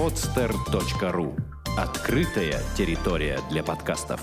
[0.00, 1.38] podster.ru
[1.76, 4.22] Открытая территория для подкастов.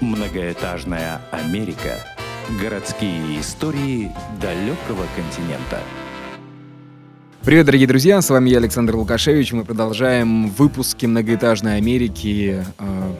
[0.00, 1.94] Многоэтажная Америка.
[2.60, 4.10] Городские истории
[4.40, 5.78] далекого континента.
[7.44, 9.52] Привет, дорогие друзья, с вами я, Александр Лукашевич.
[9.52, 12.64] Мы продолжаем выпуски многоэтажной Америки.
[12.78, 13.14] А,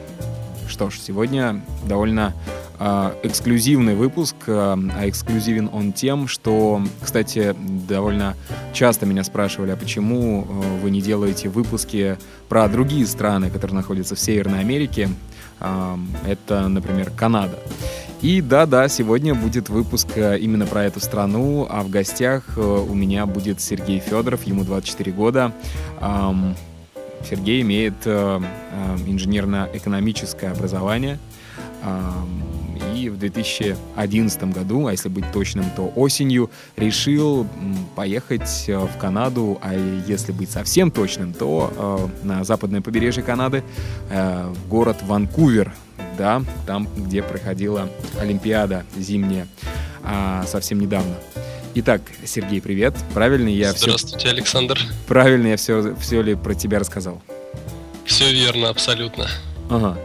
[0.67, 7.53] что ж, сегодня довольно э, эксклюзивный выпуск, э, а эксклюзивен он тем, что, кстати,
[7.87, 8.37] довольно
[8.73, 14.15] часто меня спрашивали, а почему э, вы не делаете выпуски про другие страны, которые находятся
[14.15, 15.09] в Северной Америке.
[15.59, 17.59] Э, это, например, Канада.
[18.21, 23.59] И да-да, сегодня будет выпуск именно про эту страну, а в гостях у меня будет
[23.61, 25.53] Сергей Федоров, ему 24 года.
[27.29, 31.17] Сергей имеет инженерно-экономическое образование–
[32.95, 37.47] и в 2011 году, а если быть точным, то осенью, решил
[37.95, 39.73] поехать э, в Канаду, а
[40.07, 43.63] если быть совсем точным, то э, на западное побережье Канады,
[44.09, 45.73] э, в город Ванкувер,
[46.17, 49.47] да, там, где проходила Олимпиада зимняя
[50.03, 51.15] а, совсем недавно.
[51.75, 52.95] Итак, Сергей, привет.
[53.13, 53.85] Правильно я все...
[53.85, 54.79] Здравствуйте, Александр.
[55.07, 57.21] Правильно я все, все ли про тебя рассказал?
[58.05, 59.27] Все верно, абсолютно.
[59.69, 59.97] Ага.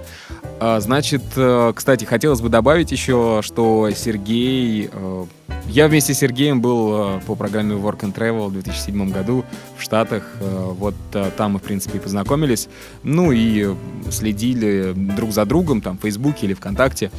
[0.66, 4.88] А, значит, э, кстати, хотелось бы добавить еще, что Сергей...
[4.90, 5.26] Э,
[5.66, 9.44] я вместе с Сергеем был э, по программе Work and Travel в 2007 году
[9.76, 10.22] в Штатах.
[10.40, 10.94] Вот
[11.36, 12.70] там мы, в принципе, и познакомились.
[13.02, 13.74] Ну и
[14.10, 17.10] следили друг за другом там в Фейсбуке или ВКонтакте.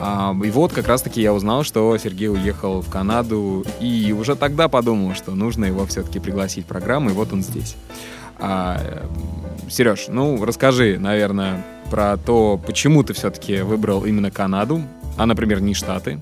[0.00, 3.66] А, и вот как раз-таки я узнал, что Сергей уехал в Канаду.
[3.80, 7.10] И уже тогда подумал, что нужно его все-таки пригласить в программу.
[7.10, 7.76] И вот он здесь.
[8.38, 8.80] А,
[9.68, 14.82] Сереж, ну расскажи, наверное, про то, почему ты все-таки выбрал именно Канаду,
[15.16, 16.20] а, например, не Штаты.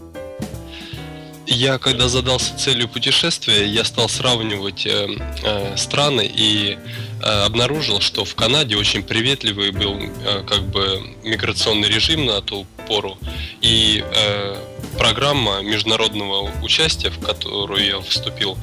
[1.47, 5.09] Я, когда задался целью путешествия, я стал сравнивать э,
[5.43, 6.79] э, страны и
[7.21, 12.65] э, обнаружил, что в Канаде очень приветливый был э, как бы миграционный режим на ту
[12.89, 13.19] пору
[13.61, 14.57] и э,
[14.97, 18.57] программа международного участия, в которую я вступил,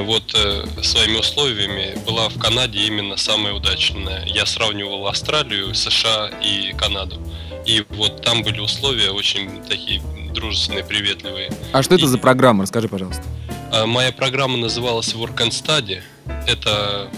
[0.00, 4.24] вот э, своими условиями была в Канаде именно самая удачная.
[4.26, 7.20] Я сравнивал Австралию, США и Канаду.
[7.64, 10.02] И вот там были условия очень такие
[10.34, 11.52] дружественные, приветливые.
[11.72, 12.08] А что это и...
[12.08, 12.62] за программа?
[12.62, 13.22] Расскажи, пожалуйста.
[13.72, 16.02] Э, моя программа называлась Work and Study.
[16.46, 17.08] Это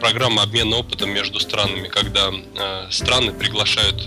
[0.00, 2.30] программа обмена опытом между странами, когда
[2.90, 4.06] страны приглашают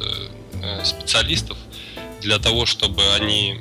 [0.83, 1.57] специалистов
[2.21, 3.55] для того, чтобы они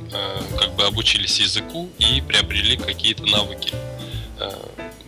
[0.58, 3.72] как бы обучились языку и приобрели какие-то навыки.
[4.38, 4.50] Э,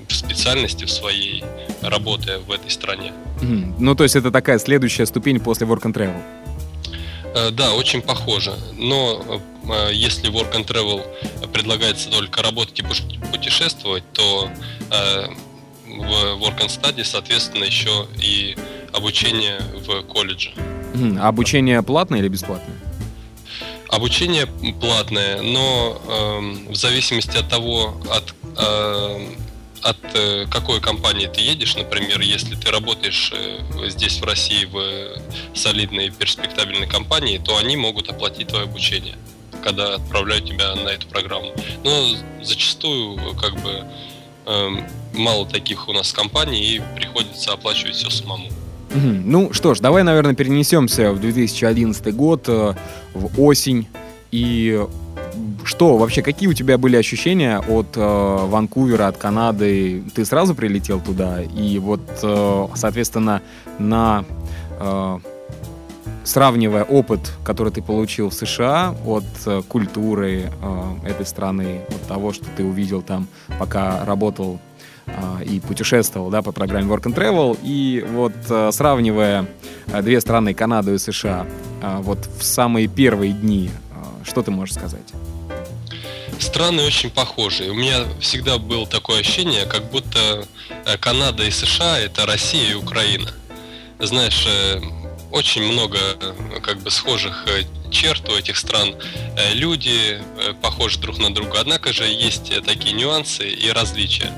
[0.09, 1.44] специальности в своей,
[1.83, 3.12] работая в этой стране.
[3.43, 3.75] Mm-hmm.
[3.78, 6.22] Ну, то есть это такая следующая ступень после Work and Travel?
[7.34, 8.55] Э, да, очень похоже.
[8.78, 11.03] Но э, если Work and Travel
[11.53, 14.49] предлагается только работать и путешествовать, то
[15.87, 18.56] в Work and Study, соответственно, еще и
[18.95, 20.53] обучение в колледже.
[20.95, 21.19] Mm-hmm.
[21.21, 22.77] А обучение платное или бесплатное?
[23.89, 24.47] Обучение
[24.81, 28.34] платное, но э, в зависимости от того, от
[29.82, 35.56] от э, какой компании ты едешь, например, если ты работаешь э, здесь в России в
[35.56, 39.16] солидной перспектабельной компании, то они могут оплатить твое обучение,
[39.62, 41.52] когда отправляют тебя на эту программу.
[41.84, 42.08] Но
[42.42, 43.84] зачастую как бы
[44.47, 48.48] эм, мало таких у нас компаний и приходится оплачивать все самому.
[48.91, 53.86] Ну что ж, давай, наверное, перенесемся в 2011 год, в осень,
[54.32, 54.86] и
[55.65, 58.00] что вообще, какие у тебя были ощущения от э,
[58.47, 60.03] Ванкувера, от Канады?
[60.15, 61.43] Ты сразу прилетел туда?
[61.43, 63.43] И вот, э, соответственно,
[63.78, 64.25] на...
[64.81, 65.19] Э,
[66.28, 72.32] сравнивая опыт, который ты получил в США от э, культуры э, этой страны, от того,
[72.32, 73.27] что ты увидел там,
[73.59, 74.60] пока работал
[75.06, 79.47] э, и путешествовал да, по программе Work and Travel, и вот э, сравнивая
[79.86, 81.47] э, две страны, Канаду и США,
[81.83, 85.15] э, вот в самые первые дни, э, что ты можешь сказать?
[86.42, 87.70] Страны очень похожи.
[87.70, 90.46] У меня всегда было такое ощущение, как будто
[90.86, 93.32] э, Канада и США это Россия и Украина.
[93.98, 94.80] Знаешь, э,
[95.30, 97.46] очень много э, как бы схожих
[97.90, 98.94] черт у этих стран.
[99.54, 100.20] Люди
[100.60, 104.30] похожи друг на друга, однако же есть такие нюансы и различия.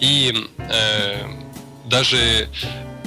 [0.00, 1.24] И э,
[1.84, 2.48] даже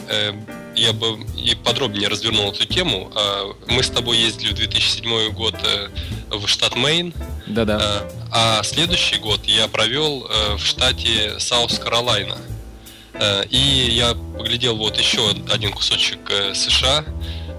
[0.08, 0.34] э,
[0.80, 3.12] я бы и подробнее развернул эту тему.
[3.16, 5.56] А, мы с тобой ездили в 2007 год
[6.30, 7.14] в штат Мэйн.
[7.48, 8.08] Да-да.
[8.32, 12.38] А следующий год я провел э, в штате Саус-Каролайна.
[13.14, 17.04] Э, и я поглядел вот еще один кусочек э, США,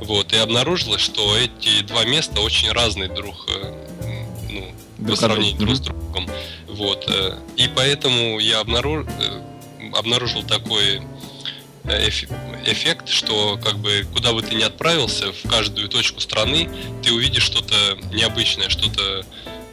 [0.00, 3.48] вот, и обнаружилось, что эти два места очень разные друг,
[4.48, 6.28] ну, по сравнению друг с другом.
[6.80, 7.04] Вот.
[7.08, 9.42] Э, и поэтому я обнаружил, э,
[9.94, 11.02] обнаружил такой
[11.84, 16.68] эффект, что как бы куда бы ты ни отправился, в каждую точку страны,
[17.02, 17.74] ты увидишь что-то
[18.12, 19.24] необычное, что-то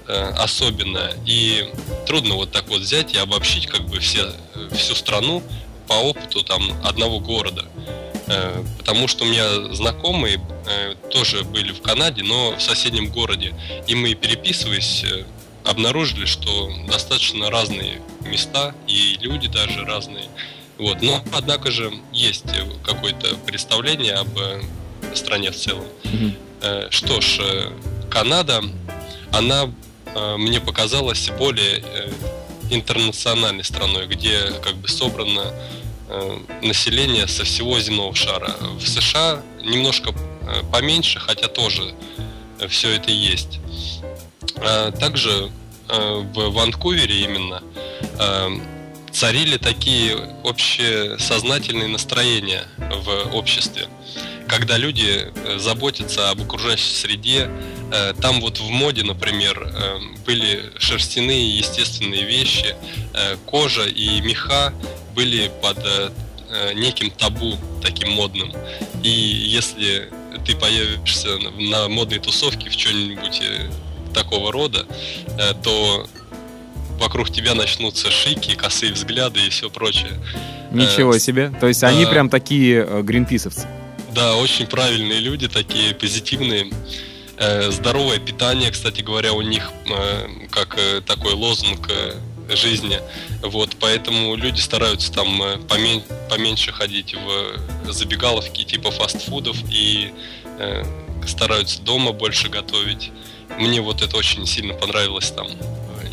[0.07, 1.13] э, особенное.
[1.25, 1.67] И
[2.05, 4.33] трудно вот так вот взять и обобщить как бы все,
[4.71, 5.43] всю страну
[5.87, 7.65] по опыту там одного города.
[8.27, 13.53] Э, потому что у меня знакомые э, тоже были в Канаде, но в соседнем городе.
[13.87, 15.03] И мы переписываясь,
[15.65, 20.25] обнаружили, что достаточно разные места и люди даже разные.
[20.77, 21.01] Вот.
[21.01, 22.45] Но, однако же, есть
[22.83, 24.29] какое-то представление об
[25.15, 25.85] стране в целом.
[26.03, 26.91] Mm-hmm.
[26.91, 27.39] Что ж,
[28.09, 28.61] Канада,
[29.31, 29.71] она
[30.37, 31.83] мне показалась более
[32.69, 35.53] интернациональной страной, где как бы собрано
[36.61, 38.55] население со всего земного шара.
[38.79, 40.13] В США немножко
[40.71, 41.93] поменьше, хотя тоже
[42.69, 43.59] все это есть.
[44.99, 45.51] Также
[45.87, 47.61] в Ванкувере именно
[49.17, 53.87] царили такие общесознательные настроения в обществе.
[54.47, 57.49] Когда люди э, заботятся об окружающей среде,
[57.91, 62.75] э, там вот в моде, например, э, были шерстяные естественные вещи,
[63.47, 64.73] кожа и меха
[65.15, 65.79] были под
[66.75, 68.53] неким табу таким модным.
[69.03, 70.09] И если
[70.45, 73.41] ты появишься на модной тусовке в чем-нибудь
[74.13, 74.85] такого рода,
[75.63, 76.07] то
[76.97, 80.19] вокруг тебя начнутся шики, косые взгляды и все прочее.
[80.71, 81.51] Ничего э, себе.
[81.59, 83.67] То есть они прям такие э, гринписовцы.
[84.13, 86.71] Да, очень правильные люди, такие позитивные.
[87.37, 89.71] Э, здоровое питание, кстати говоря, у них
[90.51, 91.89] как такой лозунг
[92.49, 92.99] жизни.
[93.43, 100.11] Вот, поэтому люди стараются там помен поменьше ходить в забегаловки типа фастфудов и
[101.27, 103.11] стараются дома больше готовить.
[103.59, 105.47] Мне вот это очень сильно понравилось там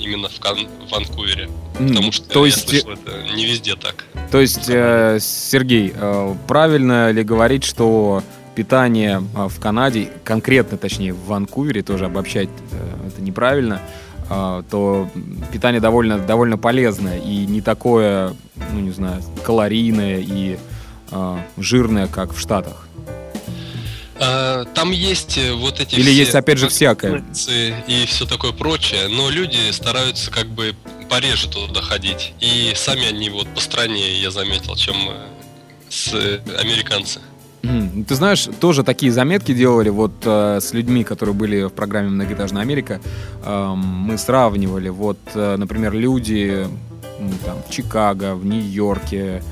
[0.04, 0.58] именно в, Кан
[0.90, 1.48] Ванкувере.
[1.78, 2.72] Потому что то есть...
[2.72, 4.04] я слышал, это не везде так.
[4.30, 8.22] То есть, э, Сергей, э, правильно ли говорить, что
[8.54, 13.80] питание э, в Канаде, конкретно, точнее, в Ванкувере, тоже обобщать э, это неправильно,
[14.30, 15.08] э, то
[15.52, 18.34] питание довольно, довольно полезное и не такое,
[18.72, 20.58] ну не знаю, калорийное и
[21.58, 22.88] жирное, как в Штатах.
[24.19, 27.25] А, там есть э, вот эти Или есть, опять же, всякое.
[27.88, 30.75] И все такое прочее, но люди стараются как бы
[31.08, 32.32] пореже туда ходить.
[32.40, 35.26] И сами они вот по стране, я заметил, чем э,
[35.88, 37.20] с э, американцы.
[38.08, 42.62] Ты знаешь, тоже такие заметки делали вот э, с людьми, которые были в программе «Многоэтажная
[42.62, 43.00] Америка».
[43.43, 46.66] Э, мы сравнивали, вот, э, например, люди
[47.19, 49.43] ну, там, в Чикаго, в Нью-Йорке,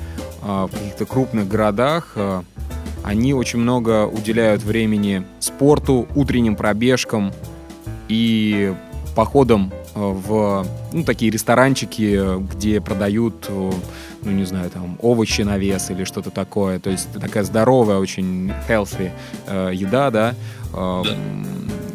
[0.43, 2.43] э, в каких-то крупных городах, э,
[3.03, 7.33] они очень много уделяют времени спорту, утренним пробежкам
[8.09, 8.75] и
[9.15, 13.73] походам э, в ну, такие ресторанчики, где продают, э,
[14.23, 16.79] ну не знаю, там овощи на вес или что-то такое.
[16.79, 19.11] То есть такая здоровая, очень healthy
[19.47, 20.35] э, еда, да.
[20.73, 21.17] Э, да.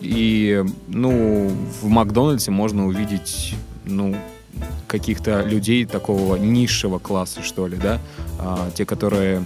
[0.02, 1.52] И, ну,
[1.82, 3.56] в Макдональдсе можно увидеть,
[3.86, 4.16] ну,
[4.88, 8.00] каких-то людей такого низшего класса, что ли, да,
[8.40, 9.44] э, те, которые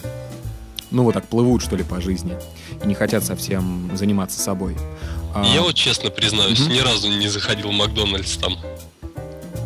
[0.92, 2.34] ну, вот так плывут, что ли, по жизни
[2.84, 4.76] и не хотят совсем заниматься собой.
[5.34, 6.72] А, Я вот честно признаюсь, угу.
[6.72, 8.58] ни разу не заходил в Макдональдс там.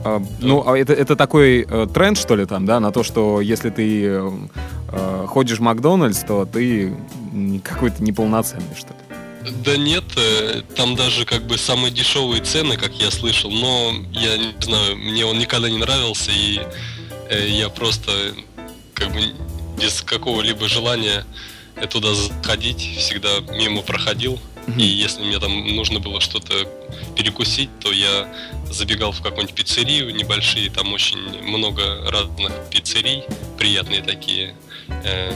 [0.04, 3.42] А, ну, а это, это такой э, тренд, что ли, там, да, на то, что
[3.42, 4.32] если ты э,
[4.92, 6.96] э ходишь в Макдональдс, то ты
[7.64, 9.00] какой-то неполноценный, что ли.
[9.64, 14.38] Да нет, э, там даже как бы самые дешевые цены, как я слышал, но я
[14.38, 16.60] не знаю, мне он никогда не нравился, и
[17.30, 18.12] э, я просто
[18.94, 19.20] как бы
[19.78, 21.26] без какого-либо желания
[21.90, 24.40] туда заходить, всегда мимо проходил.
[24.78, 26.54] И если мне там нужно было что-то
[27.16, 28.28] перекусить, то я
[28.72, 33.24] забегал в какую-нибудь пиццерию небольшие, там очень много разных пиццерий,
[33.58, 34.56] приятные такие.
[35.04, 35.32] Э,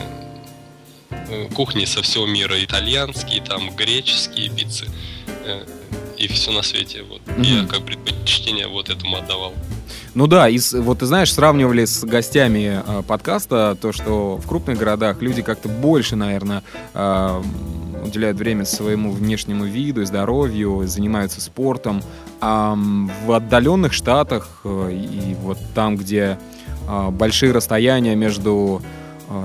[1.12, 4.90] э, кухни со всего мира, итальянские, там греческие пиццы
[5.28, 5.66] э,
[6.18, 7.04] и все на свете.
[7.04, 7.22] Вот.
[7.22, 7.62] Mm-hmm.
[7.62, 9.54] Я как предпочтение вот этому отдавал.
[10.20, 14.78] Ну да, и вот ты знаешь, сравнивали с гостями э, подкаста то, что в крупных
[14.78, 16.62] городах люди как-то больше, наверное,
[16.94, 17.42] э,
[18.06, 22.02] уделяют время своему внешнему виду, здоровью, занимаются спортом.
[22.42, 22.78] А
[23.26, 26.38] в отдаленных штатах э, и вот там, где
[26.90, 28.82] э, большие расстояния между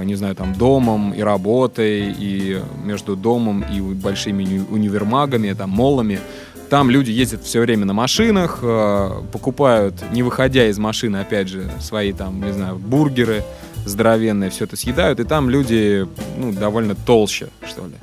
[0.02, 6.20] не знаю, там, домом и работой, и между домом и большими универмагами, там, моллами,
[6.70, 11.70] там люди ездят все время на машинах, э, покупают, не выходя из машины, опять же,
[11.80, 13.42] свои там, не знаю, бургеры
[13.84, 16.06] здоровенные, все это съедают, и там люди,
[16.38, 17.94] ну, довольно толще, что ли.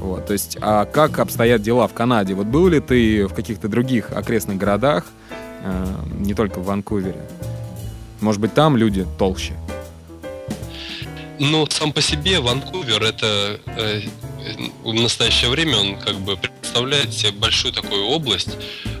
[0.00, 2.34] Вот, то есть, а как обстоят дела в Канаде?
[2.34, 5.04] Вот был ли ты в каких-то других окрестных городах,
[5.64, 5.86] э,
[6.18, 7.20] не только в Ванкувере?
[8.20, 9.54] Может быть, там люди толще?
[11.40, 14.02] Ну, сам по себе Ванкувер это э,
[14.82, 18.50] в настоящее время он как бы представляет себе большую такую область,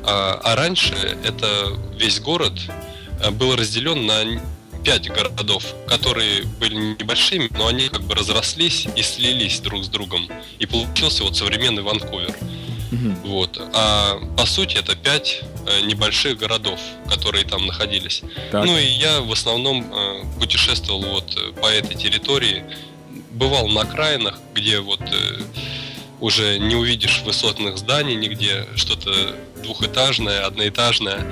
[0.04, 2.52] а, а раньше это весь город
[3.20, 4.40] э, был разделен на
[4.84, 10.28] пять городов, которые были небольшими, но они как бы разрослись и слились друг с другом.
[10.60, 12.34] И получился вот современный Ванкувер.
[12.90, 13.28] Угу.
[13.28, 13.60] Вот.
[13.74, 18.22] А по сути это пять э, небольших городов, которые там находились.
[18.50, 18.64] Так.
[18.64, 22.64] Ну и я в основном э, путешествовал вот э, по этой территории,
[23.32, 25.00] бывал на окраинах, где вот
[26.20, 29.12] уже не увидишь высотных зданий нигде, что-то
[29.62, 31.24] двухэтажное, одноэтажное.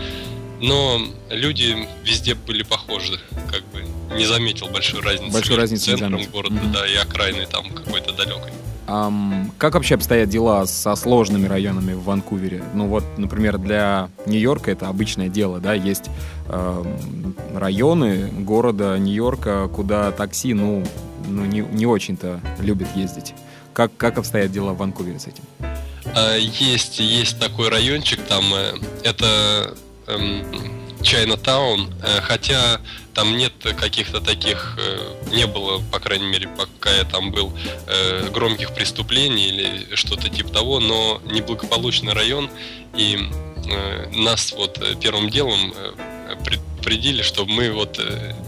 [0.61, 3.21] Но люди везде были похожи,
[3.51, 3.85] как бы
[4.17, 6.73] не заметил большой разницы большой разницы центром города, mm-hmm.
[6.73, 8.53] да, и окраиной там какой-то далекой.
[8.87, 12.63] Um, как вообще обстоят дела со сложными районами в Ванкувере?
[12.73, 16.09] Ну вот, например, для Нью-Йорка это обычное дело, да, есть
[16.49, 16.85] э,
[17.53, 20.85] районы города Нью-Йорка, куда такси, ну,
[21.27, 23.35] ну не, не очень-то любят ездить.
[23.73, 25.43] Как, как обстоят дела в Ванкувере с этим?
[26.15, 29.75] А, есть, есть такой райончик там, э, это
[31.03, 32.81] Чайна-таун, э, хотя
[33.17, 37.53] там нет каких-то таких, э, не было, по крайней мере, пока я там был,
[37.87, 42.51] э, громких преступлений или что-то типа того, но неблагополучный район,
[42.97, 43.19] и
[44.15, 45.75] нас вот первым делом
[46.45, 47.99] предупредили, чтобы мы вот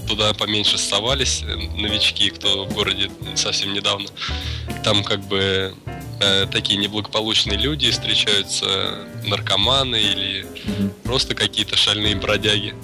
[0.06, 4.08] туда поменьше совались, новички, кто в городе совсем недавно.
[4.84, 5.74] Там как бы
[6.20, 10.46] э, такие неблагополучные люди встречаются, наркоманы или
[11.04, 12.74] просто какие-то шальные бродяги.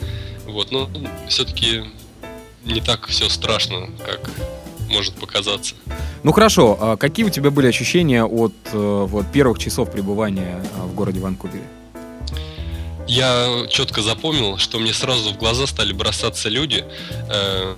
[0.54, 0.88] Вот, но
[1.28, 1.82] все-таки
[2.64, 4.30] не так все страшно, как
[4.88, 5.74] может показаться.
[6.22, 10.82] Ну хорошо, а какие у тебя были ощущения от э, вот, первых часов пребывания э,
[10.82, 11.64] в городе Ванкувере?
[13.08, 16.84] Я четко запомнил, что мне сразу в глаза стали бросаться люди
[17.28, 17.74] э,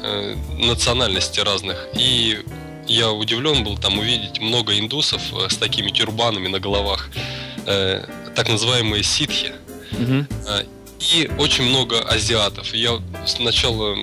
[0.00, 1.88] э, национальности разных.
[1.94, 2.38] И
[2.86, 7.10] я удивлен был там увидеть много индусов э, с такими тюрбанами на головах,
[7.66, 8.04] э,
[8.36, 9.52] так называемые ситхи.
[9.90, 10.66] Mm-hmm.
[11.00, 12.74] И очень много азиатов.
[12.74, 13.96] Я сначала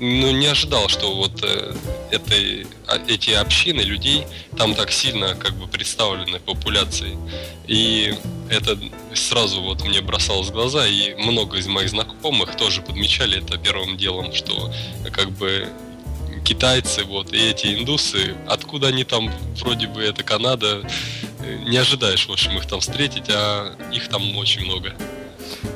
[0.00, 1.74] ну, не ожидал, что вот э,
[2.12, 4.26] этой, а, эти общины людей
[4.56, 7.18] там так сильно как бы представлены популяцией.
[7.66, 8.14] И
[8.48, 8.78] это
[9.14, 13.96] сразу вот мне бросалось в глаза, и много из моих знакомых тоже подмечали это первым
[13.96, 14.72] делом, что
[15.12, 15.68] как бы
[16.44, 20.88] китайцы, вот, и эти индусы, откуда они там, вроде бы это Канада,
[21.66, 24.94] не ожидаешь, в общем, их там встретить, а их там очень много.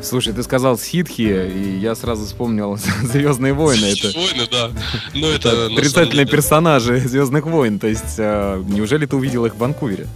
[0.02, 3.86] Слушай, ты сказал ситхи, и я сразу вспомнил Звездные войны.
[3.86, 4.70] Это войны, да.
[5.14, 7.78] Но это отрицательные персонажи Звездных войн.
[7.78, 10.08] То есть, а, неужели ты увидел их в Ванкувере?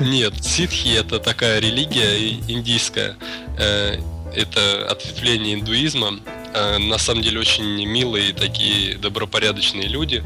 [0.00, 3.16] Нет, ситхи это такая религия индийская.
[3.58, 3.96] Э,
[4.34, 6.18] это ответвление индуизма.
[6.52, 10.22] Э, на самом деле очень милые такие добропорядочные люди.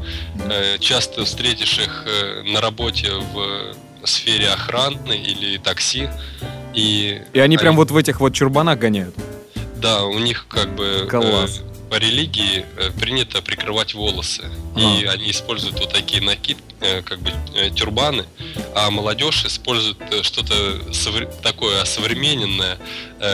[0.49, 6.09] Э, часто встретишь их э, на работе в сфере охраны или такси.
[6.79, 9.15] И, и они, они прям вот в этих вот чурбанах гоняют?
[9.77, 11.07] Да, у них как бы...
[11.09, 14.43] Класс по религии э, принято прикрывать волосы.
[14.75, 14.79] А.
[14.79, 18.25] И они используют вот такие накид, э, как бы э, тюрбаны,
[18.75, 20.53] а молодежь использует что-то
[21.41, 22.77] такое современное,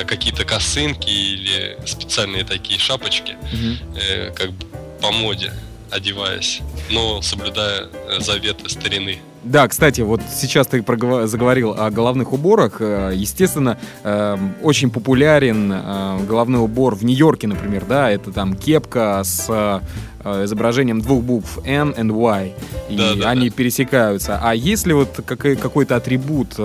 [0.07, 4.33] какие-то косынки или специальные такие шапочки, угу.
[4.35, 4.65] как бы
[5.01, 5.53] по моде
[5.91, 9.19] одеваясь, но соблюдая заветы старины.
[9.45, 10.83] Да, кстати, вот сейчас ты
[11.27, 12.77] заговорил о головных уборах.
[12.79, 19.21] Э, естественно, эм, очень популярен э, головной убор в Нью-Йорке, например, да, это там кепка
[19.23, 22.53] с э, изображением двух букв N и Y,
[22.89, 23.55] и да, да, они да.
[23.55, 24.39] пересекаются.
[24.41, 26.55] А есть ли вот какой-то атрибут,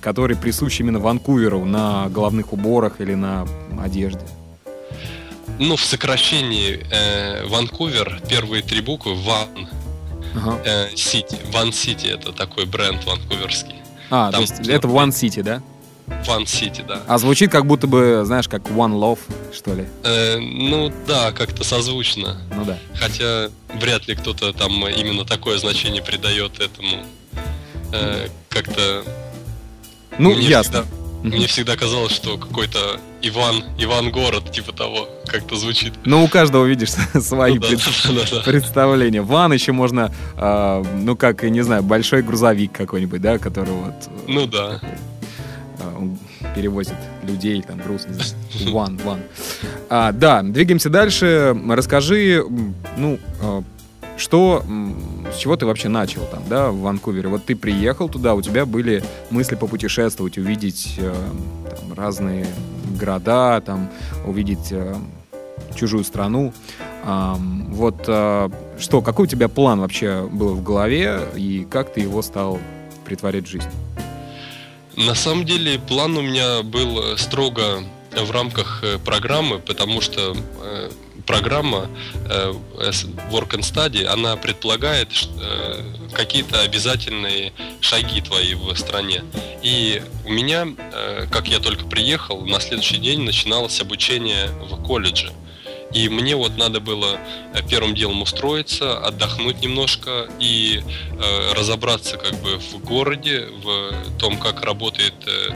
[0.00, 3.46] который присущ именно Ванкуверу на головных уборах или на
[3.78, 4.24] одежде?
[5.58, 9.68] Ну, в сокращении э, Ванкувер, первые три буквы Ван,
[10.94, 11.36] Сити.
[11.36, 13.76] Э, One City это такой бренд ванкуверский.
[14.10, 15.62] А, Там, то есть это One City, да?
[16.26, 17.02] One City, да.
[17.06, 19.20] А звучит как будто бы, знаешь, как One Love,
[19.54, 19.86] что ли?
[20.02, 22.40] Э, ну да, как-то созвучно.
[22.54, 22.78] Ну да.
[22.94, 27.04] Хотя вряд ли кто-то там именно такое значение придает этому.
[27.92, 29.02] Э, как-то...
[30.18, 30.82] Ну, ясно.
[30.82, 35.94] Всегда мне всегда казалось, что какой-то Иван, Иван город, типа того, как-то звучит.
[36.04, 36.90] Ну, у каждого, видишь,
[37.20, 37.80] свои ну, да, пред...
[37.80, 39.22] да, да, представления.
[39.22, 43.94] Ван еще можно, э, ну, как, не знаю, большой грузовик какой-нибудь, да, который вот...
[44.06, 44.80] Э, ну, да.
[45.78, 46.08] Э,
[46.54, 48.34] перевозит людей, там, груз, не знаю.
[48.74, 49.20] Ван, ван.
[49.88, 51.56] А, да, двигаемся дальше.
[51.68, 52.44] Расскажи,
[52.98, 53.62] ну, э,
[54.16, 54.64] что,
[55.32, 57.28] с чего ты вообще начал там, да, в Ванкувере?
[57.28, 61.14] Вот ты приехал туда, у тебя были мысли попутешествовать, увидеть э,
[61.76, 62.46] там, разные
[62.98, 63.90] города, там,
[64.26, 64.94] увидеть э,
[65.74, 66.52] чужую страну.
[67.04, 67.34] Э,
[67.68, 72.22] вот э, что, какой у тебя план вообще был в голове и как ты его
[72.22, 72.58] стал
[73.04, 73.68] притворять в жизнь?
[74.96, 77.82] На самом деле план у меня был строго
[78.22, 80.90] в рамках э, программы, потому что э,
[81.26, 81.88] программа
[82.28, 82.52] э,
[83.30, 85.08] Work and Study, она предполагает
[86.12, 89.24] какие-то обязательные шаги твои в стране.
[89.62, 90.68] И у меня,
[91.30, 95.32] как я только приехал, на следующий день начиналось обучение в колледже.
[95.94, 97.18] И мне вот надо было
[97.54, 104.36] э, первым делом устроиться, отдохнуть немножко и э, разобраться как бы в городе, в том,
[104.36, 105.50] как работает э,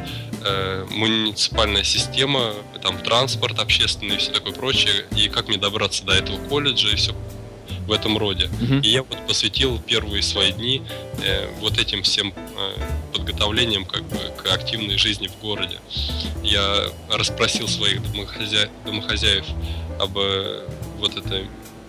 [0.44, 2.52] э, муниципальная система,
[2.82, 6.96] там транспорт общественный и все такое прочее, и как мне добраться до этого колледжа и
[6.96, 7.14] все
[7.86, 8.44] в этом роде.
[8.44, 8.82] Mm-hmm.
[8.82, 10.82] И я вот посвятил первые свои дни
[11.22, 12.72] э, вот этим всем э,
[13.14, 15.78] подготовлением как бы к активной жизни в городе.
[16.42, 18.68] Я расспросил своих домохозя...
[18.84, 19.46] домохозяев
[19.98, 20.68] об э,
[20.98, 21.46] вот этой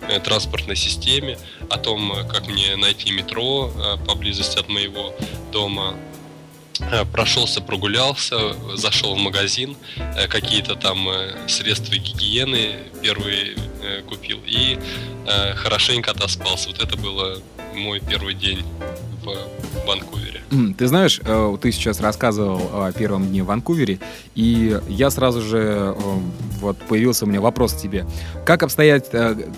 [0.08, 1.38] э, транспортной системе,
[1.68, 3.70] о том, э, как мне найти метро
[4.06, 5.14] поблизости от моего
[5.52, 5.94] дома.
[7.12, 9.76] Прошелся, прогулялся, зашел в магазин,
[10.28, 11.08] какие-то там
[11.46, 13.56] средства гигиены первые
[14.08, 14.78] купил и
[15.56, 16.68] хорошенько отоспался.
[16.68, 17.38] Вот это было
[17.74, 18.64] мой первый день
[19.22, 20.40] в Ванкувере.
[20.76, 21.20] Ты знаешь,
[21.60, 24.00] ты сейчас рассказывал о первом дне в Ванкувере,
[24.34, 25.94] и я сразу же
[26.60, 28.04] вот появился у меня вопрос к тебе.
[28.44, 29.48] Как обстоят, э,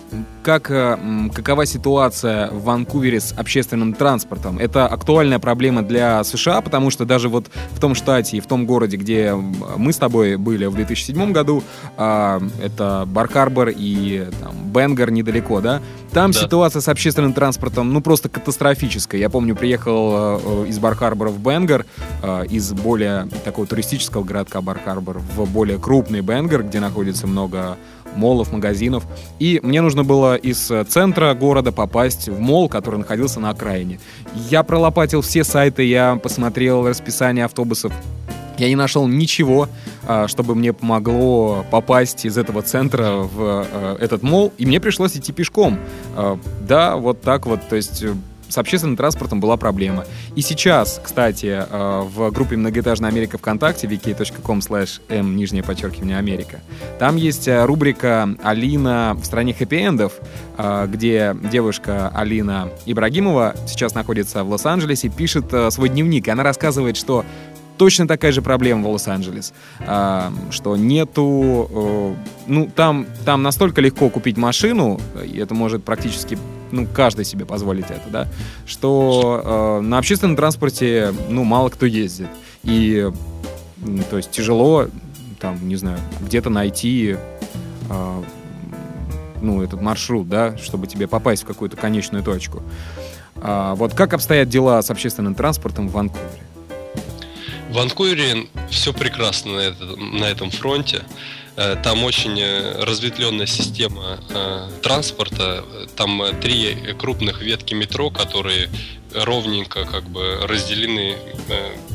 [0.43, 0.99] как, э,
[1.35, 4.59] какова ситуация в Ванкувере с общественным транспортом?
[4.59, 8.67] Это актуальная проблема для США, потому что даже вот в том штате и в том
[8.67, 11.63] городе, где мы с тобой были в 2007 году,
[11.97, 15.81] а, это Бар-Харбор и там, Бенгар недалеко, да?
[16.13, 16.41] Там да.
[16.41, 19.21] ситуация с общественным транспортом, ну, просто катастрофическая.
[19.21, 21.87] Я помню, приехал э, из Бар-Харбора в Бенгар,
[22.51, 27.77] из более такого туристического городка Бар-Харбор в более крупный Бенгар, где находится много
[28.17, 29.05] молов, магазинов.
[29.39, 34.01] И мне нужно было из центра города попасть в мол, который находился на окраине.
[34.51, 37.93] Я пролопатил все сайты, я посмотрел расписание автобусов.
[38.59, 39.69] Я не нашел ничего,
[40.07, 45.17] а, чтобы мне помогло попасть из этого центра в а, этот мол, и мне пришлось
[45.17, 45.79] идти пешком.
[46.17, 48.05] А, да, вот так вот, то есть
[48.53, 50.05] с общественным транспортом была проблема.
[50.37, 56.61] И сейчас, кстати, э, в группе «Многоэтажная Америка» ВКонтакте, wiki.com slash m, нижнее подчеркивание, Америка,
[56.99, 60.13] там есть э, рубрика «Алина в стране хэппи-эндов»,
[60.59, 66.99] э, где девушка Алина Ибрагимова сейчас находится в Лос-Анджелесе, пишет свой дневник, и она рассказывает,
[66.99, 67.25] что
[67.79, 69.55] точно такая же проблема в Лос-Анджелес,
[70.51, 76.39] что нету, ну там там настолько легко купить машину, и это может практически
[76.73, 78.29] ну, каждый себе позволить это, да,
[78.67, 82.29] что э, на общественном транспорте, ну, мало кто ездит.
[82.65, 83.11] И,
[84.11, 84.87] то есть, тяжело,
[85.39, 87.17] там, не знаю, где-то найти,
[87.91, 88.23] э,
[89.41, 92.63] ну, этот маршрут, да, чтобы тебе попасть в какую-то конечную точку.
[93.37, 96.43] А, вот как обстоят дела с общественным транспортом в Ванкувере?
[97.73, 101.05] В Ванкувере все прекрасно на, это, на этом фронте.
[101.57, 105.65] Э, там очень э, разветвленная система э, транспорта.
[105.97, 108.69] Там три крупных ветки метро, которые
[109.15, 111.17] ровненько как бы разделены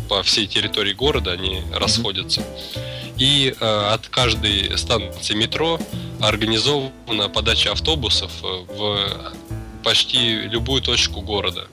[0.09, 2.41] по всей территории города, они расходятся.
[3.19, 5.79] И от каждой станции метро
[6.19, 9.33] организована подача автобусов в
[9.83, 11.67] почти любую точку города.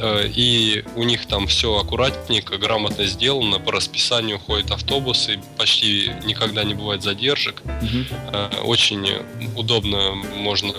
[0.00, 6.64] Э, и у них там все аккуратненько, грамотно сделано, по расписанию ходят автобусы, почти никогда
[6.64, 7.62] не бывает задержек.
[7.64, 8.66] Угу.
[8.68, 9.08] Очень
[9.56, 10.74] удобно можно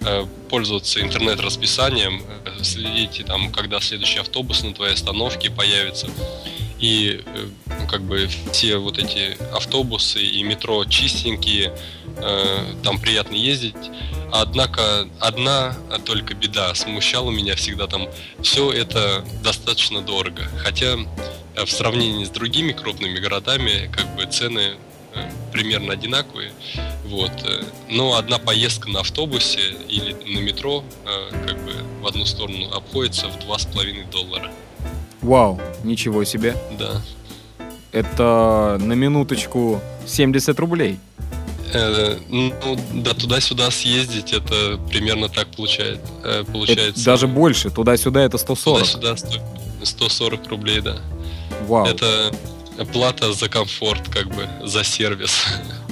[0.00, 2.22] э, пользоваться интернет-расписанием,
[2.62, 6.08] следить там, когда следующий автобус на твоей остановке появится.
[6.80, 7.22] И
[7.90, 11.76] как бы все вот эти автобусы и метро чистенькие,
[12.82, 13.74] там приятно ездить.
[14.30, 18.08] Однако одна только беда смущала меня всегда там.
[18.42, 20.42] Все это достаточно дорого.
[20.58, 20.96] Хотя
[21.54, 24.74] э, в сравнении с другими крупными городами как бы цены
[25.14, 26.52] э, примерно одинаковые.
[27.06, 27.32] Вот.
[27.44, 30.84] Э, но одна поездка на автобусе или на метро
[31.46, 34.52] как бы в одну сторону обходится в два с половиной доллара.
[35.22, 36.56] Вау, ничего себе.
[36.78, 37.02] Да.
[37.92, 40.98] Это на минуточку 70 рублей.
[41.72, 42.52] Э, ну,
[42.94, 47.00] да, туда-сюда съездить, это примерно так получает, э, получается.
[47.00, 48.86] Это даже больше, туда-сюда это 140.
[48.86, 49.42] Туда-сюда
[49.82, 50.98] 140 рублей, да.
[51.66, 51.86] Вау.
[51.86, 52.32] Это
[52.92, 55.46] плата за комфорт, как бы, за сервис.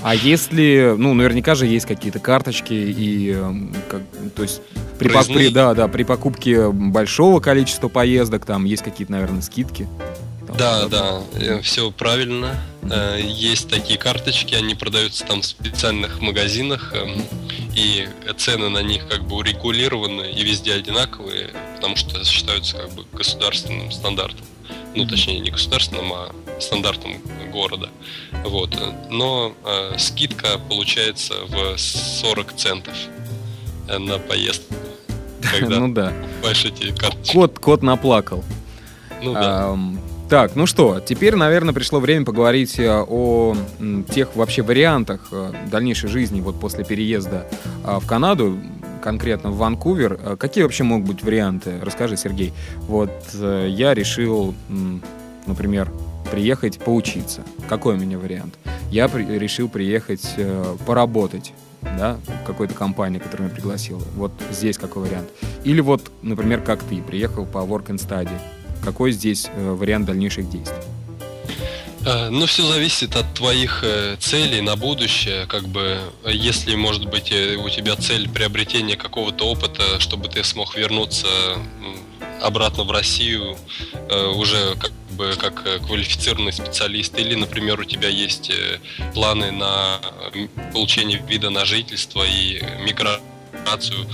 [0.06, 4.02] А если, ну, наверняка же есть какие-то карточки и, эм, как,
[4.36, 4.62] то есть,
[5.00, 9.88] При, по- при- да, да, при покупке большого количества поездок там есть какие-то, наверное, скидки.
[10.46, 11.22] Там, Да, да,
[11.62, 12.60] все правильно.
[12.90, 17.22] Э, Есть такие карточки, они продаются там в специальных магазинах, эм,
[17.74, 23.04] и цены на них как бы урегулированы и везде одинаковые, потому что считаются как бы
[23.12, 24.46] государственным стандартом.
[24.94, 27.18] Ну, точнее, не государственным, а стандартом
[27.52, 27.90] города.
[28.44, 28.74] Вот.
[29.10, 32.94] Но э, скидка получается в 40 центов
[33.88, 34.74] э, на поездку.
[35.42, 36.12] Когда Ну да.
[36.22, 37.32] покупаешь эти карточки.
[37.34, 38.42] Кот, кот наплакал.
[39.22, 39.76] Ну да.
[40.28, 43.54] Так, ну что, теперь, наверное, пришло время поговорить э, о
[44.10, 47.46] тех вообще вариантах э, дальнейшей жизни вот после переезда
[47.84, 48.58] а, в Канаду,
[49.02, 50.18] конкретно в Ванкувер.
[50.20, 51.78] Э, Какие вообще могут быть варианты?
[51.80, 52.52] Расскажи, Сергей.
[52.88, 54.52] Вот э, я решил,
[55.46, 55.92] например,
[56.32, 57.42] приехать поучиться.
[57.68, 58.58] Какой у меня вариант?
[58.90, 64.02] Я при- решил приехать э, поработать да, какой-то компании, которая меня пригласила.
[64.16, 65.28] Вот здесь какой вариант.
[65.62, 68.36] Или вот, например, как ты, приехал по work and study.
[68.84, 70.82] Какой здесь э, вариант дальнейших действий?
[72.06, 75.46] Э, Ну, все зависит от твоих э, целей на будущее.
[75.46, 81.26] Как бы, если, может быть, у тебя цель приобретения какого-то опыта, чтобы ты смог вернуться
[82.42, 83.56] обратно в Россию
[84.34, 88.52] уже как бы как квалифицированный специалист, или, например, у тебя есть
[89.14, 89.98] планы на
[90.72, 94.06] получение вида на жительство и миграцию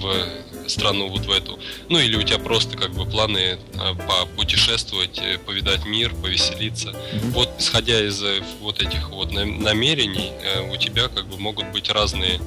[0.00, 1.58] в страну вот в эту.
[1.88, 3.56] Ну или у тебя просто как бы планы э,
[4.08, 6.88] попутешествовать, э, повидать мир, повеселиться.
[6.88, 7.30] Мгм.
[7.32, 11.66] Вот исходя из э, вот этих вот нам- намерений, э, у тебя как бы могут
[11.72, 12.40] быть разные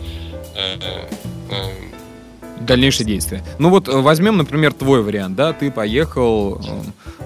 [2.62, 3.44] Дальнейшие действия.
[3.58, 6.62] Ну вот возьмем, например, твой вариант, да, ты поехал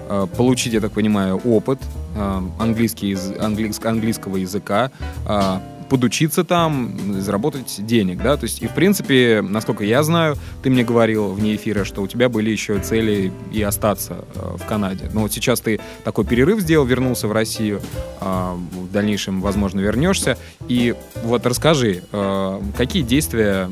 [0.08, 1.80] э, получить, я так понимаю, опыт
[2.14, 4.92] э, английский, английск- английского языка,
[5.26, 5.58] э,
[5.94, 10.82] подучиться там, заработать денег, да, то есть и в принципе, насколько я знаю, ты мне
[10.82, 15.08] говорил вне эфира, что у тебя были еще цели и остаться э, в Канаде.
[15.12, 17.80] Но вот сейчас ты такой перерыв сделал, вернулся в Россию,
[18.20, 23.70] э, в дальнейшем, возможно, вернешься, и вот расскажи, э, какие действия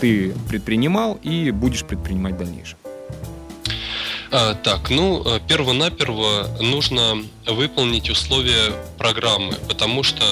[0.00, 2.78] ты предпринимал и будешь предпринимать в дальнейшем?
[4.32, 10.24] А, так, ну, э, перво-наперво нужно выполнить условия программы, потому что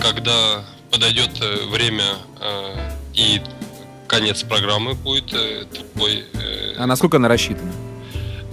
[0.00, 3.40] когда подойдет э, время э, и
[4.06, 7.72] конец программы будет э, твой, э, А насколько она рассчитана?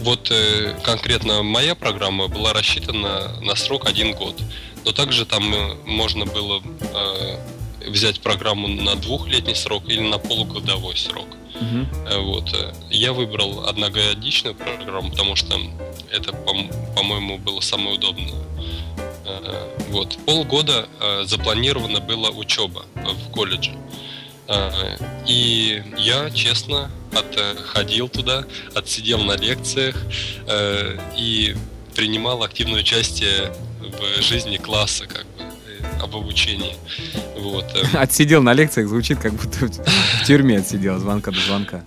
[0.01, 4.35] Вот э, конкретно моя программа была рассчитана на срок один год.
[4.83, 10.95] Но также там э, можно было э, взять программу на двухлетний срок или на полугодовой
[10.97, 11.27] срок.
[12.07, 12.53] Э, Вот.
[12.53, 15.57] э, Я выбрал одногодичную программу, потому что
[16.11, 18.33] это, пом- по-моему, было самое удобное.
[19.25, 20.17] Э, Вот.
[20.25, 23.71] Полгода э, запланирована была учеба э, в колледже.
[25.27, 29.95] И я, честно, отходил туда, отсидел на лекциях
[31.17, 31.55] и
[31.95, 36.75] принимал активное участие в жизни класса, как бы, об обучении.
[37.39, 37.65] Вот.
[37.95, 41.83] Отсидел на лекциях, звучит как будто в тюрьме отсидел, звонка до звонка.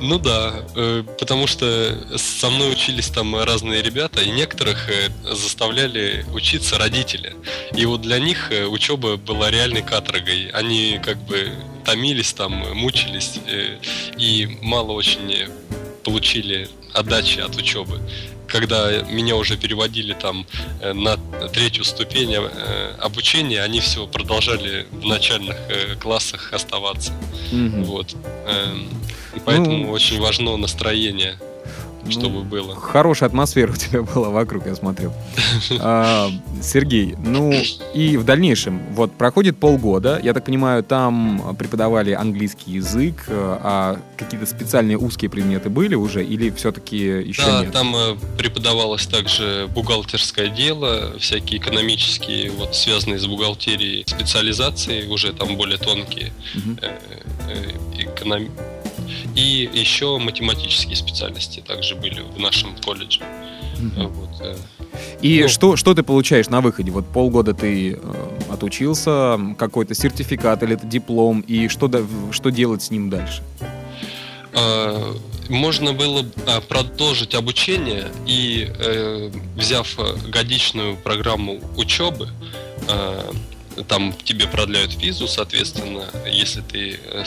[0.00, 6.26] Ну да, э, потому что со мной учились там разные ребята, и некоторых э, заставляли
[6.32, 7.34] учиться родители.
[7.74, 10.50] И вот для них э, учеба была реальной каторгой.
[10.52, 11.50] Они как бы
[11.84, 13.40] томились там, мучились,
[14.18, 15.48] и мало очень
[16.04, 18.00] получили отдачи от учебы.
[18.56, 20.46] Когда меня уже переводили там
[20.80, 21.18] э, на
[21.52, 27.12] третью ступень э, обучения, они все продолжали в начальных э, классах оставаться.
[27.52, 27.84] Мгм.
[27.84, 28.16] Вот.
[28.46, 28.88] Эм,
[29.36, 31.38] И поэтому Ну, очень важно настроение,
[32.06, 32.74] Ну, чтобы было.
[32.76, 35.12] Хорошая атмосфера у тебя была вокруг, я смотрю.
[35.80, 36.30] А,
[36.62, 37.52] Сергей, ну
[37.94, 43.98] и в дальнейшем, вот проходит полгода, я так понимаю, там преподавали английский язык, э, а
[44.16, 47.72] какие-то специальные узкие предметы были уже или все-таки еще Да, нет?
[47.72, 55.56] там э, преподавалось также бухгалтерское дело, всякие экономические, вот связанные с бухгалтерией специализации, уже там
[55.56, 56.32] более тонкие.
[56.82, 58.50] Э, эконом-
[59.34, 63.20] И еще математические специальности также были в нашем колледже.
[63.22, 64.08] Э, Мгм.
[64.08, 64.30] Вот.
[64.40, 64.56] э.
[65.20, 65.48] И Ну.
[65.48, 66.90] что, что ты получаешь на выходе?
[66.90, 71.90] Вот полгода ты э, отучился, какой-то сертификат или это диплом, и что,
[72.32, 73.42] что делать с ним дальше?
[74.54, 75.14] А,
[75.50, 82.28] можно было а, продолжить обучение и, э, взяв э, годичную программу учебы,
[83.84, 87.24] там тебе продляют визу, соответственно, если ты э,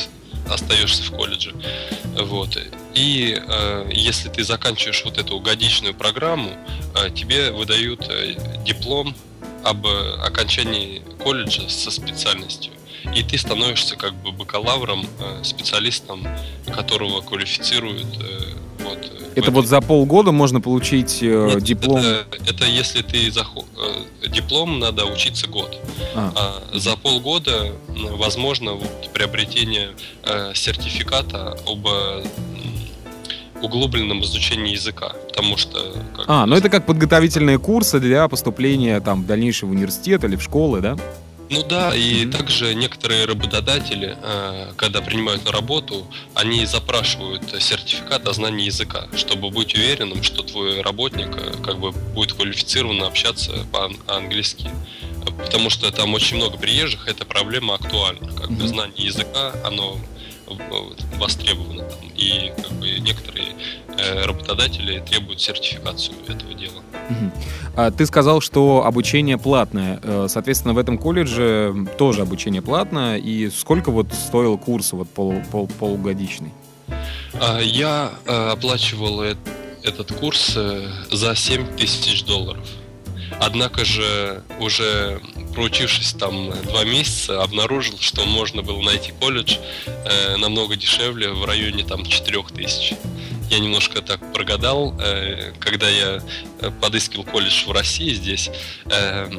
[0.49, 1.53] остаешься в колледже.
[2.17, 2.57] Вот.
[2.93, 6.51] И э, если ты заканчиваешь вот эту годичную программу,
[6.95, 8.35] э, тебе выдают э,
[8.65, 9.15] диплом
[9.63, 12.73] об э, окончании колледжа со специальностью.
[13.15, 16.27] и ты становишься как бы бакалавром, э, специалистом,
[16.65, 18.07] которого квалифицируют.
[18.21, 21.97] Э, вот, это вот за полгода можно получить Нет, диплом?
[21.97, 23.65] Это, это если ты заход...
[24.27, 25.79] диплом надо учиться год.
[26.15, 26.33] А.
[26.35, 27.71] А за полгода
[28.17, 29.91] возможно вот, приобретение
[30.53, 31.87] сертификата об
[33.61, 35.79] углубленном изучении языка, потому что...
[36.15, 40.35] Как а, ну это как подготовительные курсы для поступления там в дальнейший в университет или
[40.35, 40.97] в школы, да?
[41.51, 42.31] Ну да, и mm-hmm.
[42.31, 49.49] также некоторые работодатели, э, когда принимают на работу, они запрашивают сертификат о знании языка, чтобы
[49.49, 54.69] быть уверенным, что твой работник э, как бы будет квалифицированно общаться по-английски.
[55.43, 58.31] Потому что там очень много приезжих, эта проблема актуальна.
[58.33, 59.99] Как бы знание языка, оно
[61.17, 63.47] востребовано там, и как бы некоторые
[63.97, 66.81] э, работодатели требуют сертификацию этого дела.
[67.75, 69.99] А ты сказал, что обучение платное.
[70.03, 73.17] Э, соответственно, в этом колледже тоже обучение платное.
[73.17, 76.51] И сколько вот стоил курс вот пол, пол, полугодичный?
[77.33, 79.21] А, я э, оплачивал
[79.83, 80.57] этот курс
[81.11, 82.65] за 7 тысяч долларов.
[83.39, 85.21] Однако же уже
[85.59, 91.83] проучившись там два месяца, обнаружил, что можно было найти колледж э, намного дешевле, в районе
[91.83, 92.95] там 4000.
[93.49, 96.23] Я немножко так прогадал, э, когда я
[96.61, 98.49] э, подыскивал колледж в России здесь,
[98.85, 99.29] э,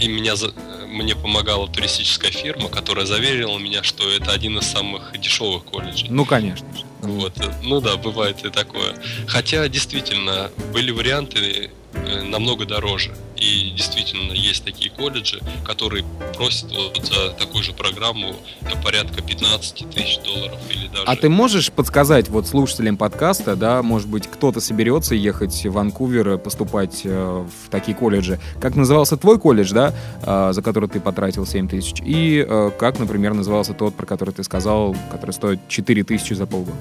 [0.00, 0.52] и меня за,
[0.86, 6.08] мне помогала туристическая фирма, которая заверила меня, что это один из самых дешевых колледжей.
[6.08, 6.84] Ну, конечно же.
[7.02, 7.32] Вот.
[7.64, 8.94] Ну да, бывает и такое.
[9.26, 13.12] Хотя, действительно, были варианты э, намного дороже.
[13.44, 16.04] И действительно есть такие колледжи, которые
[16.34, 18.34] просят вот за такую же программу
[18.82, 21.04] порядка 15 тысяч долларов или даже...
[21.04, 26.38] А ты можешь подсказать вот слушателям подкаста, да, может быть, кто-то соберется ехать в Ванкувер,
[26.38, 28.40] поступать э, в такие колледжи.
[28.60, 32.00] Как назывался твой колледж, да, э, за который ты потратил 7 тысяч?
[32.00, 36.46] И э, как, например, назывался тот, про который ты сказал, который стоит 4 тысячи за
[36.46, 36.78] полгода?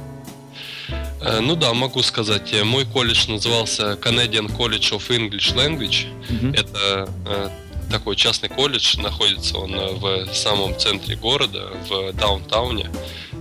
[1.23, 2.53] Э, ну да, могу сказать.
[2.53, 6.07] Э, мой колледж назывался Canadian College of English Language.
[6.29, 6.59] Mm-hmm.
[6.59, 7.49] Это э,
[7.89, 12.89] такой частный колледж, находится он в самом центре города, в даунтауне.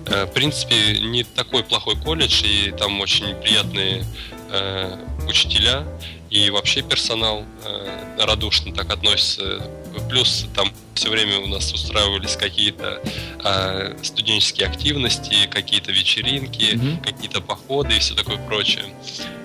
[0.04, 4.04] В принципе, не такой плохой колледж, и там очень приятные
[5.26, 5.86] учителя,
[6.32, 7.44] и вообще персонал
[8.18, 9.62] радушно так относится.
[10.08, 13.00] Плюс там все время у нас устраивались какие-то
[13.44, 17.04] э, студенческие активности, какие-то вечеринки, mm-hmm.
[17.04, 18.84] какие-то походы и все такое прочее.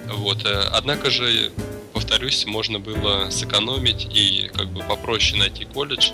[0.08, 0.46] Вот.
[0.46, 1.52] Э, однако же,
[1.94, 6.12] повторюсь, можно было сэкономить и как бы попроще найти колледж.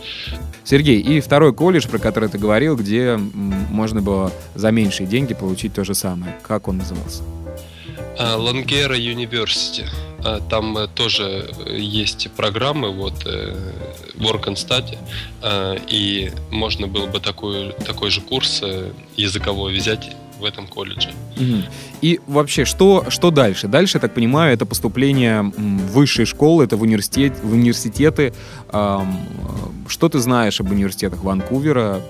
[0.64, 5.74] Сергей, и второй колледж, про который ты говорил, где можно было за меньшие деньги получить
[5.74, 6.36] то же самое.
[6.42, 7.22] Как он назывался?
[8.18, 9.86] Лангера University.
[10.24, 13.26] А, там э, тоже э, есть программы, вот
[14.16, 14.98] Work and Study,
[15.42, 21.14] а, и можно было бы такой, такой же курс э, языковой взять в этом колледже.
[22.02, 23.68] И вообще, что, что дальше?
[23.68, 28.34] Дальше, я так понимаю, это поступление в высшие школы, это в, университет, в университеты.
[29.88, 32.02] Что ты знаешь об университетах Ванкувера?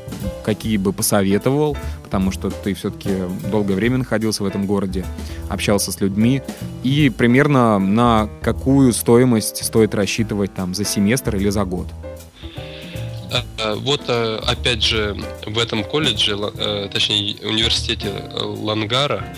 [0.43, 1.77] Какие бы посоветовал?
[2.03, 3.09] Потому что ты все-таки
[3.51, 5.05] долгое время находился в этом городе,
[5.49, 6.41] общался с людьми.
[6.83, 11.87] И примерно на какую стоимость стоит рассчитывать там за семестр или за год?
[13.33, 19.35] Э, вот э, опять же в этом колледже, э, точнее университете Лангара,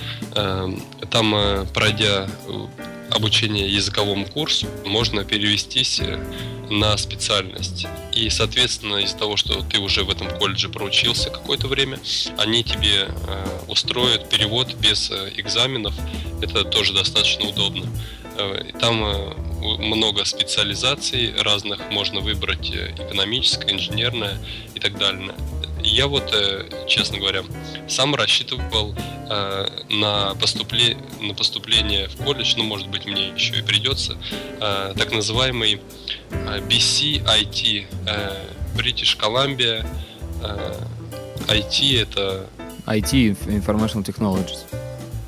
[1.12, 1.34] там
[1.74, 2.28] пройдя
[3.10, 6.02] обучение языковому курсу, можно перевестись
[6.70, 7.88] на специальность.
[8.14, 12.00] И, соответственно, из-за того, что ты уже в этом колледже проучился какое-то время,
[12.38, 13.08] они тебе
[13.68, 15.94] устроят перевод без экзаменов.
[16.42, 17.86] Это тоже достаточно удобно.
[18.80, 24.38] Там много специализаций разных, можно выбрать э, экономическое, инженерное
[24.74, 25.34] и так далее.
[25.84, 27.44] Я вот, э, честно говоря,
[27.88, 28.96] сам рассчитывал
[29.30, 30.98] э, на, поступле...
[31.22, 34.18] на поступление в колледж, ну, может быть, мне еще и придется,
[34.60, 35.82] так называемый
[36.32, 37.86] BC-IT,
[38.76, 39.86] British Columbia,
[41.48, 42.48] IT это...
[42.86, 44.85] IT, Information Technologies.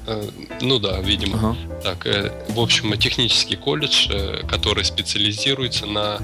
[0.07, 0.29] Э,
[0.61, 1.37] ну да, видимо.
[1.37, 1.55] Ага.
[1.83, 6.19] Так, э, в общем, технический колледж, э, который специализируется на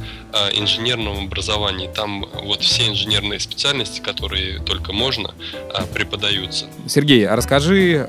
[0.55, 1.89] инженерном образовании.
[1.93, 5.35] Там вот все инженерные специальности, которые только можно,
[5.93, 6.65] преподаются.
[6.87, 8.07] Сергей, а расскажи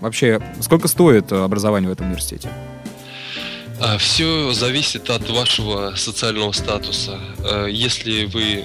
[0.00, 2.48] вообще, сколько стоит образование в этом университете?
[3.98, 7.20] Все зависит от вашего социального статуса.
[7.68, 8.64] Если вы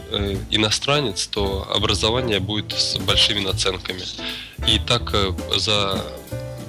[0.52, 4.04] иностранец, то образование будет с большими наценками.
[4.68, 5.14] И так
[5.58, 6.02] за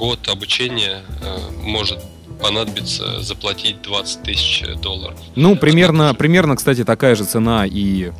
[0.02, 2.00] год обучения э, может
[2.40, 5.16] понадобится заплатить 20 тысяч долларов.
[5.36, 8.10] Ну, примерно, примерно, кстати, такая же цена и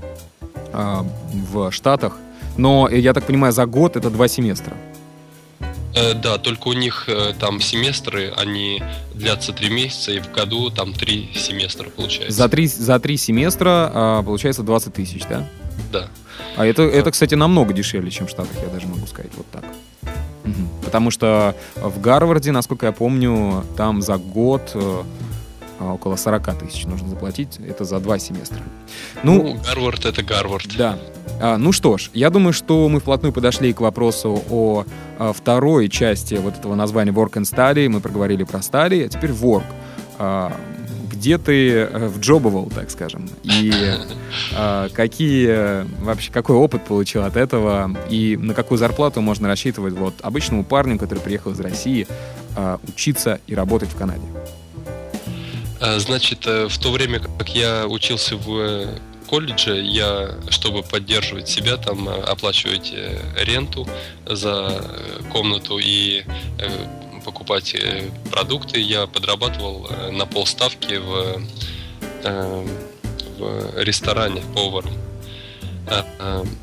[0.73, 2.19] а, в Штатах.
[2.57, 4.77] Но, я так понимаю, за год это два семестра.
[5.97, 8.81] Э, да, только у них э, там семестры, они
[9.13, 12.37] длятся три месяца, и в году там три семестра получается.
[12.37, 15.49] За три, за три семестра а, получается 20 тысяч, да?
[15.91, 16.09] Да.
[16.55, 19.65] А это, это, кстати, намного дешевле, чем в Штатах, я даже могу сказать, вот так.
[20.85, 25.03] Потому что в Гарварде, насколько я помню, там за год э,
[25.81, 27.59] а, около 40 тысяч нужно заплатить.
[27.67, 28.61] Это за два семестра.
[29.23, 30.77] Ну, Ну, Гарвард это Гарвард.
[30.77, 30.99] да.
[31.41, 34.85] А, ну что ж, я думаю, что мы вплотную подошли к вопросу о
[35.19, 37.89] а, второй части вот этого названия Work and Study.
[37.89, 39.65] Мы проговорили про study, а теперь work.
[40.19, 40.53] А,
[41.23, 43.31] где ты э, вджобывал, так скажем?
[43.45, 43.73] И
[44.57, 47.97] а, какие э, вообще какой опыт получил от этого?
[48.11, 52.09] И на какую зарплату можно рассчитывать вот обычному парню, который приехал из России
[52.89, 54.27] учиться и работать в Канаде?
[55.99, 61.77] Значит, э, в то время, как я учился в э, колледже, я, чтобы поддерживать себя,
[61.77, 63.89] там э, оплачивать э, ренту
[64.27, 66.25] за э, комнату и
[66.59, 71.43] э, покупать э, продукты, я подрабатывал э, на полставки в,
[72.25, 72.67] э,
[73.39, 74.97] в ресторане поваром.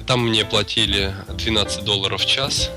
[0.07, 2.71] Там мне платили 12 долларов в час,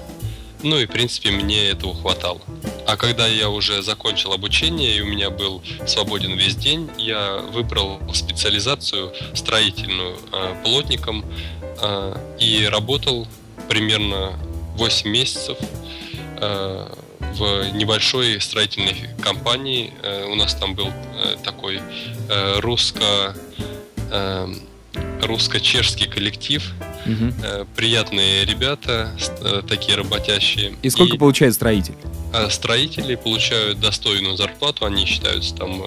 [0.63, 2.41] ну и, в принципе, мне этого хватало.
[2.87, 8.01] А когда я уже закончил обучение и у меня был свободен весь день, я выбрал
[8.13, 10.17] специализацию строительную
[10.65, 11.25] плотником
[12.41, 13.27] и работал
[13.69, 14.33] примерно
[14.77, 15.57] 8 месяцев
[17.33, 19.93] в небольшой строительной компании.
[20.03, 21.81] Э, у нас там был э, такой
[22.29, 23.35] э, русско
[25.23, 26.63] русско-чешский коллектив.
[27.07, 29.11] Э, приятные ребята,
[29.67, 30.75] такие работящие.
[30.83, 31.95] И сколько получает строитель?
[32.51, 35.83] строители получают достойную зарплату, они считаются там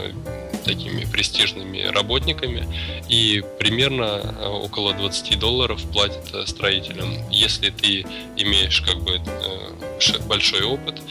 [0.66, 2.68] такими престижными работниками,
[3.08, 7.10] и примерно э, около 20 долларов платят э, строителям.
[7.32, 11.02] Если ты имеешь как бы э, большой опыт,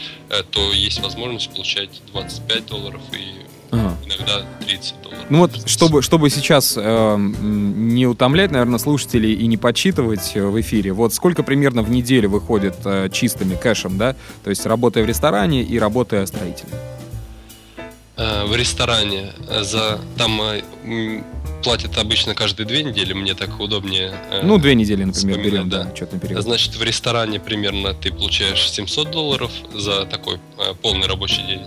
[0.51, 3.97] то есть возможность получать 25 долларов и Ага.
[4.05, 5.25] иногда 30 долларов.
[5.29, 10.93] Ну вот, чтобы, чтобы сейчас э, не утомлять, наверное, слушателей и не подсчитывать в эфире,
[10.93, 14.15] вот сколько примерно в неделю выходит э, чистыми кэшем, да?
[14.43, 16.69] То есть работая в ресторане и работая строителем.
[18.47, 21.21] В ресторане э, за там э,
[21.63, 24.13] платят обычно каждые две недели, мне так удобнее.
[24.31, 25.91] э, Ну, две недели, например, берем, да.
[25.97, 26.43] четный период.
[26.43, 30.37] Значит, в ресторане примерно ты получаешь 700 долларов за такой
[30.81, 31.61] полный рабочий день.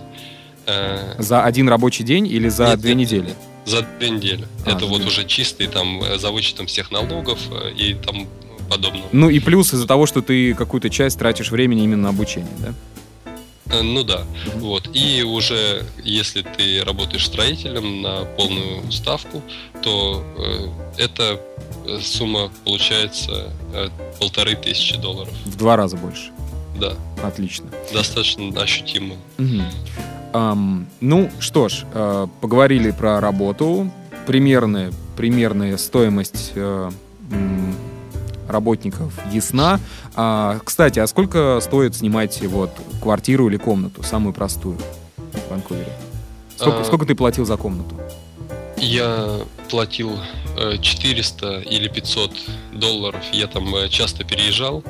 [1.17, 3.07] За один рабочий день или за Нет, две нет.
[3.11, 3.33] недели?
[3.65, 4.47] за две недели.
[4.65, 5.07] А, Это вот две.
[5.09, 7.39] уже чистый там за вычетом всех налогов
[7.77, 8.27] и там
[8.69, 9.05] подобного.
[9.11, 12.73] Ну и плюс из-за того, что ты какую-то часть тратишь времени именно на обучение, да?
[13.71, 14.23] Э, Ну да,
[14.55, 14.89] вот.
[14.93, 19.41] И уже если ты работаешь строителем на полную ставку,
[19.81, 21.39] то э, эта
[21.87, 25.33] э, сумма получается э, полторы тысячи долларов.
[25.45, 26.31] В два раза больше.
[26.79, 27.67] Да, Отлично.
[27.93, 29.15] достаточно ощутимо.
[30.33, 33.91] Ам, ну что ж, э, поговорили про работу.
[34.27, 36.91] Примерная, примерная стоимость э,
[37.31, 37.75] м,
[38.49, 39.79] работников ясна.
[40.15, 44.77] А, кстати, а сколько стоит снимать вот квартиру или комнату, самую простую
[45.17, 45.91] в Ванкувере?
[46.57, 46.83] Сколько, А.
[46.83, 47.95] сколько ты платил за комнату?
[48.77, 50.17] Я платил
[50.57, 52.31] э, 400 или 500
[52.73, 53.21] долларов.
[53.33, 54.83] Я там э, часто переезжал,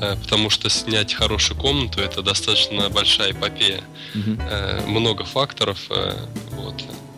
[0.00, 3.80] э, потому что снять хорошую комнату это достаточно большая эпопея.
[4.14, 5.78] Э, Много факторов.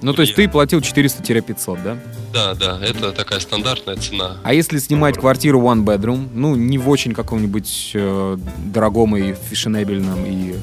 [0.00, 1.98] Ну, то есть ты платил 400-500, да?
[2.32, 4.36] Да, да, это такая стандартная цена.
[4.44, 10.24] А если снимать квартиру one bedroom, ну, не в очень каком-нибудь э, дорогом и фешенебельном
[10.24, 10.56] и э,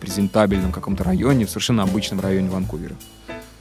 [0.00, 2.96] презентабельном каком-то районе, в совершенно обычном районе Ванкувера?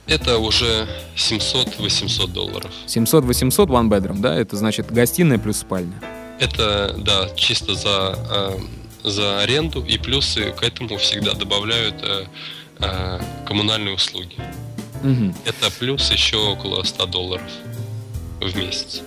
[0.07, 2.71] Это уже 700-800 долларов.
[2.87, 4.35] 700-800 one bedroom, да?
[4.35, 5.99] Это значит гостиная плюс спальня.
[6.39, 12.25] Это, да, чисто за, э, за аренду, и плюсы к этому всегда добавляют э,
[12.79, 14.35] э, коммунальные услуги.
[15.45, 17.51] Это плюс еще около 100 долларов
[18.41, 19.03] в месяц.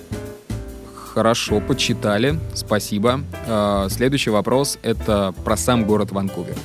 [1.18, 3.22] Хорошо, почитали, спасибо.
[3.46, 6.56] Э, Следующий вопрос— это про сам город Ванкувер.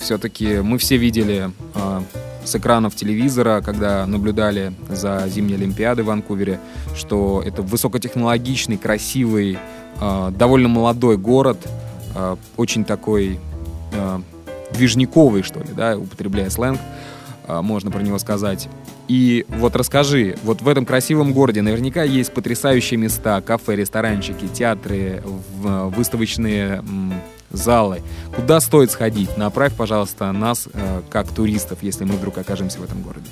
[0.00, 2.00] Все-таки мы все видели э,
[2.44, 6.58] с экранов телевизора, когда наблюдали за зимней Олимпиадой в Ванкувере,
[6.96, 9.58] что это высокотехнологичный, красивый,
[10.00, 11.58] э, довольно молодой город,
[12.56, 13.40] очень такой
[14.72, 16.80] движниковый, что ли, да, употребляя сленг,
[17.46, 18.68] можно про него сказать.
[19.08, 25.22] И вот расскажи, вот в этом красивом городе наверняка есть потрясающие места, кафе, ресторанчики, театры,
[25.60, 26.82] выставочные
[27.50, 28.02] залы.
[28.34, 29.36] Куда стоит сходить?
[29.36, 33.26] Направь, пожалуйста, нас, э, как туристов, если мы вдруг окажемся в этом городе.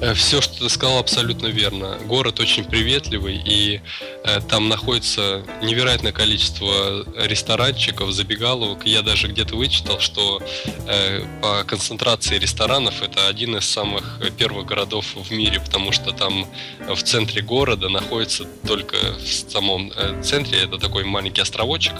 [0.00, 1.98] Э, Все, что ты сказал, абсолютно верно.
[2.06, 3.80] Город очень приветливый, и
[4.24, 8.86] э, там находится невероятное количество ресторанчиков, забегаловок.
[8.86, 10.42] Я даже где-то вычитал, что
[10.86, 16.46] э, по концентрации ресторанов это один из самых первых городов в мире, потому что там
[16.88, 19.92] в центре города находится только в самом
[20.22, 21.94] центре, это такой маленький островочек,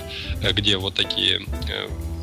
[0.53, 1.41] где вот такие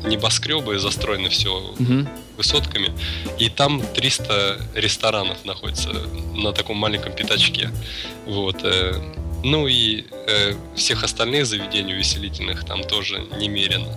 [0.04, 2.08] небоскребы застроены все Мгм.
[2.36, 2.90] высотками,
[3.38, 5.90] и там 300 ресторанов находится
[6.34, 7.70] на таком маленьком пятачке.
[8.26, 8.56] Вот.
[8.64, 8.94] э,
[9.44, 13.92] Ну и э, всех остальных заведений увеселительных там тоже немерено.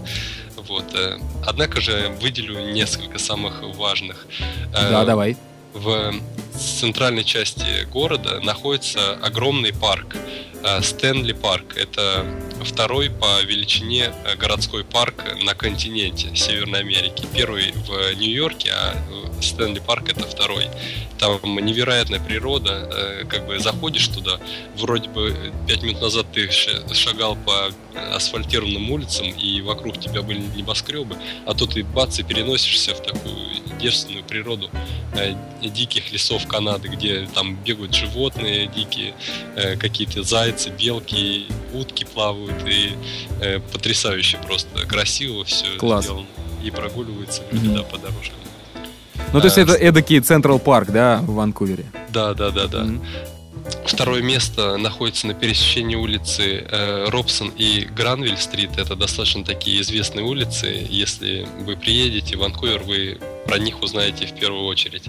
[0.68, 0.86] Вот.
[0.96, 4.26] э, Однако же выделю несколько самых важных.
[4.74, 5.38] Э, Да, давай.
[5.74, 6.14] В
[6.58, 10.16] центральной части города находится огромный парк.
[10.64, 11.78] э, Стэнли парк.
[11.78, 12.26] Это
[12.64, 17.26] второй по величине э, городской парк на континенте Северной Америки.
[17.34, 20.68] Первый в Нью-Йорке, а э, Стэнли парк это второй.
[21.20, 23.26] Там невероятная природа.
[23.30, 24.38] Как бы заходишь туда,
[24.76, 27.70] вроде бы пять минут назад ты шагал по
[28.14, 33.36] асфальтированным улицам, и вокруг тебя были небоскребы, а тут ты бац и переносишься в такую
[33.80, 34.70] девственную природу
[35.62, 39.14] диких лесов Канады, где там бегают животные дикие,
[39.56, 42.92] э, какие-то зайцы, белки, утки плавают, и
[43.42, 46.06] э, потрясающе просто красиво все Класс.
[46.06, 46.28] сделано.
[46.64, 47.76] И прогуливаются люди, Мгм.
[47.76, 48.36] да, по дорожкам.
[49.34, 51.86] Ну, то есть э, это эдакий Central Park, да, в Ванкувере?
[52.10, 52.84] Да, да, да, да.
[52.84, 53.04] Мгм.
[53.88, 58.78] Второе место находится на пересечении улицы э, Робсон и Гранвиль-стрит.
[58.78, 60.86] Это достаточно такие известные улицы.
[60.90, 65.04] Если вы приедете в Ванкувер, вы про них узнаете в первую очередь.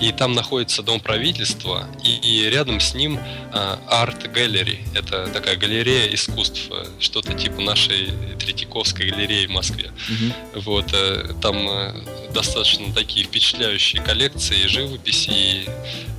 [0.00, 4.78] И там находится дом правительства, и, и рядом с ним э, Art Gallery.
[4.94, 9.90] Это такая галерея искусств, э, что-то типа нашей Третьяковской галереи в Москве.
[10.08, 10.32] Мгм.
[10.62, 11.92] Вот, э, там э,
[12.32, 15.64] достаточно такие впечатляющие коллекции живописи и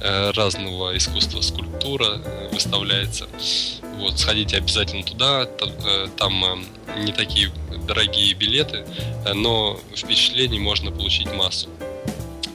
[0.01, 3.27] э, разного искусства, скульптура э, выставляется.
[3.97, 6.63] Вот, сходите обязательно туда, та- э, там э,
[6.97, 7.51] не такие
[7.87, 8.85] дорогие билеты,
[9.33, 11.69] но впечатлений можно получить массу.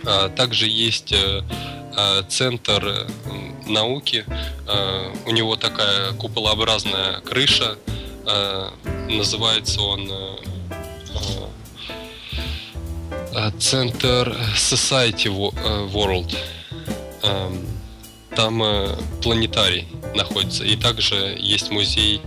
[0.06, 1.42] А, Также есть э,
[1.96, 3.06] э, центр э,
[3.66, 7.76] науки, э, у него такая куполообразная крыша,
[9.08, 10.36] называется он э,
[13.60, 15.54] Центр Society Wo-
[15.92, 16.34] World.
[17.22, 17.64] Эм,
[18.34, 18.60] Там
[19.22, 20.64] планетарий находится.
[20.64, 22.20] И также есть музей,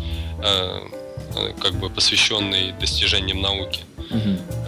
[1.61, 3.81] как бы посвященный достижениям науки.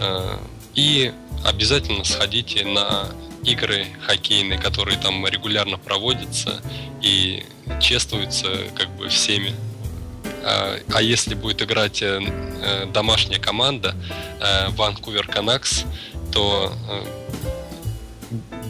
[0.00, 0.36] Э,
[0.74, 1.12] И
[1.44, 3.08] обязательно сходите на
[3.44, 6.62] игры хоккейные, которые там регулярно проводятся
[7.02, 7.44] и
[7.80, 9.52] чествуются как бы всеми.
[10.44, 13.94] А а если будет играть э, э, домашняя команда
[14.40, 15.84] э, Vancouver Canucks,
[16.32, 17.21] то э,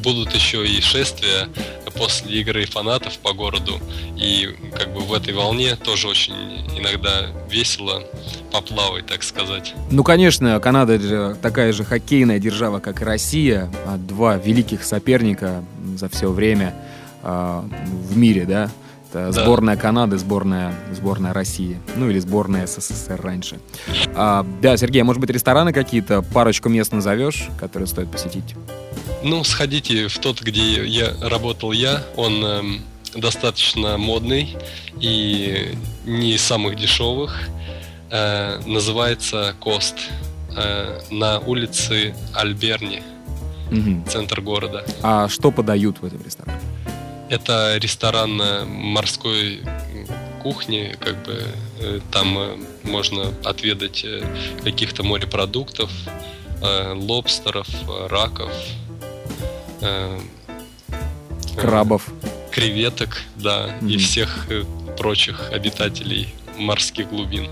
[0.03, 1.48] будут еще и шествия
[1.96, 3.78] после игры фанатов по городу.
[4.16, 6.34] И как бы в этой волне тоже очень
[6.76, 8.03] иногда весело
[8.50, 9.74] поплавать, так сказать.
[9.90, 13.70] Ну, конечно, Канада же такая же хоккейная держава, как и Россия.
[13.86, 15.64] А Два великих соперника
[15.96, 16.74] за все время
[17.22, 17.64] а,
[18.11, 18.70] в мире, да?
[19.11, 19.44] Это Да.
[19.44, 21.78] сборная Канады, сборная, сборная России.
[21.96, 23.61] Ну, или сборная СССР раньше.
[24.14, 28.55] А, да, Сергей, а может быть, рестораны какие-то, парочку мест назовешь, которые стоит посетить?
[29.25, 32.03] Ну, сходите в тот, где я работал я.
[32.16, 32.81] Он эм,
[33.14, 34.57] достаточно модный
[35.01, 37.39] и не из самых дешевых.
[38.11, 39.97] Э, называется Кост.
[40.57, 43.03] Э, на улице Альберни,
[43.70, 44.05] Мгм.
[44.07, 44.85] центр города.
[45.03, 46.61] А что подают в этом ресторане?
[47.31, 49.61] Это ресторан э, морской
[50.43, 51.43] кухни, как бы
[51.81, 54.23] э, там э, можно отведать э,
[54.64, 55.91] каких-то морепродуктов,
[56.61, 58.53] э, лобстеров, э, раков,
[59.83, 60.18] э,
[60.89, 62.09] э, Крабов.
[62.51, 64.64] креветок, да, и всех э,
[64.97, 67.49] прочих обитателей морских глубин.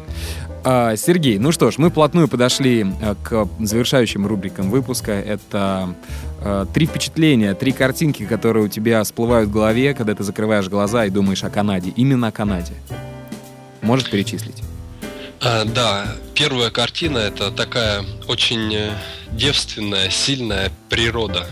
[0.63, 5.13] А, Сергей, ну что ж, мы вплотную подошли а, к завершающим рубрикам выпуска.
[5.13, 5.95] Это
[6.73, 11.11] три впечатления, три картинки, которые у тебя всплывают в голове, когда ты закрываешь глаза и
[11.11, 11.93] думаешь о Канаде.
[11.97, 12.73] Именно о Канаде.
[13.83, 14.63] Можешь перечислить?
[15.43, 18.91] А, да, первая картина это такая очень э,
[19.33, 21.47] девственная, сильная природа.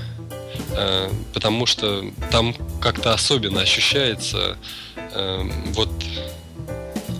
[0.71, 4.57] Э, потому что там как-то особенно ощущается
[4.97, 5.91] э, вот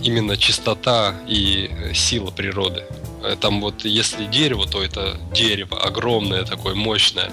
[0.03, 2.83] именно чистота и э, сила природы.
[3.23, 7.31] Э, Там вот если дерево, то это дерево огромное, такое мощное.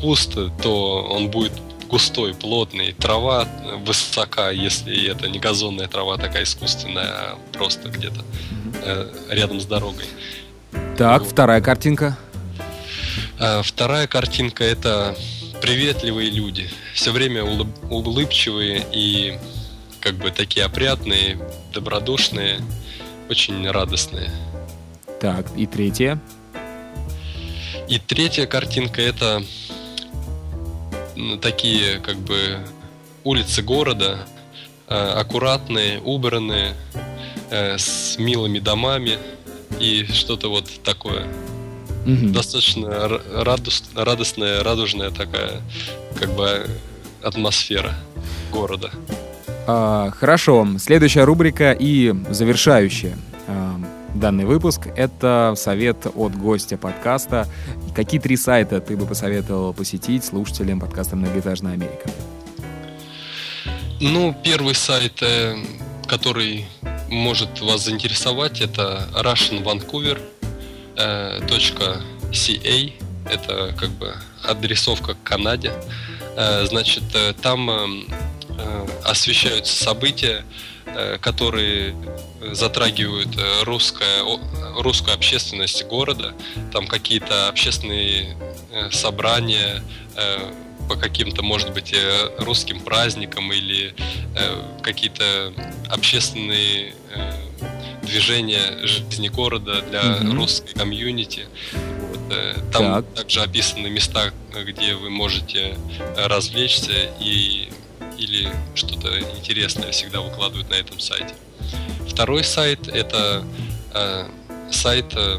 [0.00, 1.52] Куст, то он будет
[1.88, 2.92] густой, плотный.
[2.92, 8.24] Трава э, высока, если это не газонная трава такая искусственная, а просто где-то
[8.82, 10.04] э, рядом с дорогой.
[10.96, 12.16] Так, вторая картинка.
[13.40, 15.16] А вторая картинка это
[15.60, 19.38] приветливые люди, все время улыб, улыбчивые и
[20.00, 21.38] как бы такие опрятные,
[21.72, 22.60] добродушные,
[23.28, 24.30] очень радостные.
[25.20, 26.20] Так, и третье.
[27.88, 29.42] И третья картинка это
[31.40, 32.58] такие как бы
[33.24, 34.26] улицы города,
[34.88, 36.74] э, аккуратные, убранные,
[37.50, 39.18] э, с милыми домами
[39.80, 41.26] и что-то вот такое.
[42.08, 42.28] Угу.
[42.28, 45.60] Достаточно радост, радостная, радужная такая
[46.18, 46.66] как бы
[47.22, 47.94] атмосфера
[48.50, 48.90] города.
[49.66, 50.66] А, хорошо.
[50.78, 53.78] Следующая рубрика и завершающая а,
[54.14, 57.46] данный выпуск— это совет от гостя подкаста.
[57.94, 62.08] Какие три сайта ты бы посоветовал посетить слушателям подкаста «Многоэтажная Америка»?
[64.00, 65.56] Ну, первый сайт, э,
[66.06, 66.66] который
[67.10, 69.08] может вас заинтересовать, это
[70.98, 72.92] russianvancouver.ca.
[73.30, 75.72] Это как бы адресовка к Канаде.
[76.36, 77.70] Э, значит, э, там
[79.04, 80.44] освещаются события,
[81.20, 81.94] которые
[82.52, 83.28] затрагивают
[83.62, 84.24] русское,
[84.76, 86.34] русскую общественность города.
[86.72, 88.36] Там какие-то общественные
[88.90, 89.84] собрания,
[90.88, 93.94] по каким-то, может быть, э, русским праздникам или
[94.34, 95.52] э, какие-то
[95.88, 97.32] общественные э,
[98.02, 100.34] движения жизни города для mm-hmm.
[100.34, 101.46] русской комьюнити.
[101.72, 103.14] Вот, там так.
[103.14, 104.32] также описаны места,
[104.64, 105.76] где вы можете
[106.16, 107.68] развлечься и
[108.18, 111.34] или что-то интересное всегда выкладывают на этом сайте.
[112.08, 113.44] Второй сайт это
[113.94, 114.28] э,
[114.72, 115.38] сайт э,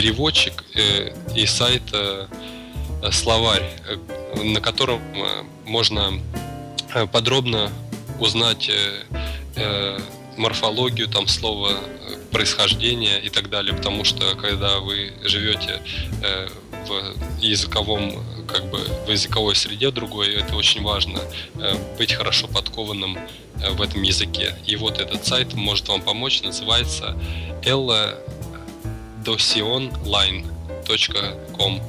[0.00, 2.26] переводчик э, и сайт э,
[3.12, 5.02] словарь, э, на котором
[5.66, 6.18] можно
[7.12, 7.70] подробно
[8.18, 8.70] узнать
[10.38, 11.72] морфологию там слова,
[12.32, 15.82] происхождение и так далее, потому что когда вы живете
[16.88, 21.20] в языковом как бы в языковой среде другой, это очень важно
[21.98, 23.18] быть хорошо подкованным
[23.72, 24.56] в этом языке.
[24.66, 27.16] И вот этот сайт может вам помочь, называется
[27.62, 28.18] ella
[29.24, 31.80] dosionline.com.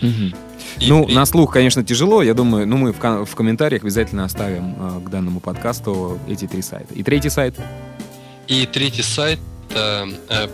[0.00, 0.32] Угу.
[0.80, 1.14] И, ну, и...
[1.14, 2.22] на слух, конечно, тяжело.
[2.22, 6.62] Я думаю, ну, мы в, в комментариях обязательно оставим э, к данному подкасту эти три
[6.62, 6.94] сайта.
[6.94, 7.56] И третий сайт?
[8.46, 10.06] И третий сайт э,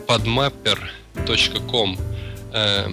[0.07, 1.99] podmapper.com.
[2.53, 2.89] Э,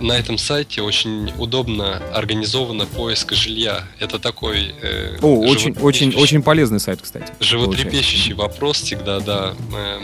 [0.00, 3.84] на этом сайте очень удобно организовано поиск жилья.
[4.00, 4.74] Это такой...
[4.82, 7.32] Э, О, очень, очень, очень полезный сайт, кстати.
[7.38, 9.54] Животрепещущий вопрос всегда, да.
[9.74, 10.00] Э,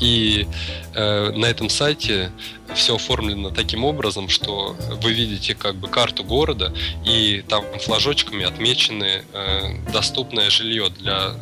[0.00, 0.46] и
[0.94, 2.30] э, на этом сайте
[2.74, 6.72] все оформлено таким образом, что вы видите как бы карту города,
[7.04, 11.36] и там флажочками отмечены э, доступное жилье для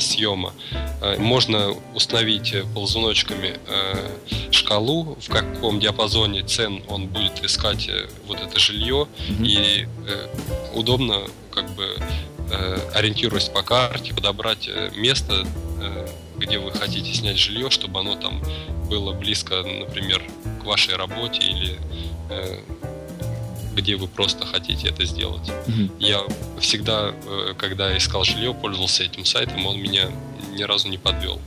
[0.00, 0.52] съема.
[1.00, 8.40] Э, можно установить ползуночками э, шкалу, в каком диапазоне цен он будет искать э, вот
[8.40, 9.46] это жилье, mm-hmm.
[9.46, 9.88] и
[10.74, 11.96] удобно как бы
[12.94, 15.46] ориентируясь по карте, подобрать место,
[16.44, 18.42] где вы хотите снять жилье, чтобы оно там
[18.88, 20.22] было близко, например,
[20.60, 21.78] к вашей работе или
[22.30, 22.60] э,
[23.74, 25.48] где вы просто хотите это сделать.
[25.66, 25.90] Mm-hmm.
[25.98, 26.20] Я
[26.60, 30.08] всегда, э, когда искал жилье, пользовался этим сайтом, он меня
[30.56, 31.40] ни разу не подвел.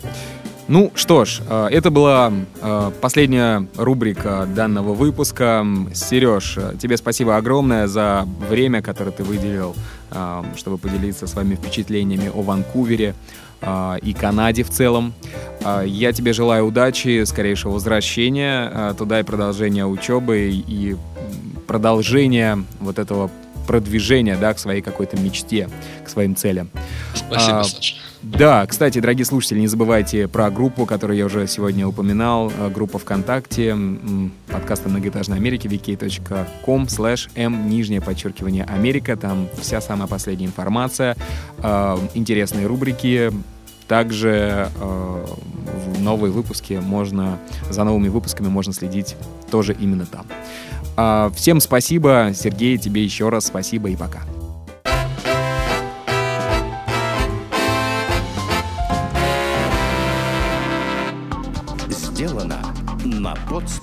[0.67, 5.65] Ну что ж, э, это была э, последняя рубрика данного выпуска.
[5.93, 9.75] Сереж, тебе спасибо огромное за время, которое ты выделил,
[10.55, 13.13] чтобы поделиться с вами впечатлениями о Ванкувере,
[13.61, 15.13] и Канаде в целом.
[15.63, 20.95] А, я тебе желаю удачи, скорейшего возвращения а, туда и продолжения учебы и
[21.67, 23.29] продолжения вот этого
[23.67, 25.69] продвижения, да, к своей какой-то мечте,
[26.05, 26.69] к своим целям.
[27.13, 27.95] Спасибо, а, Саша.
[28.29, 33.75] Да, кстати, дорогие слушатели, не забывайте про группу, которую я уже сегодня упоминал, группа ВКонтакте,
[34.51, 41.15] подкаста «Многоэтажной Америки», vk.com slash m, нижнее подчеркивание Америка, там вся самая последняя информация,
[42.13, 43.31] интересные рубрики,
[43.87, 49.15] также в новые выпуски можно, за новыми выпусками можно следить
[49.49, 51.31] тоже именно там.
[51.33, 54.23] Всем спасибо, Сергей, тебе еще раз спасибо и пока.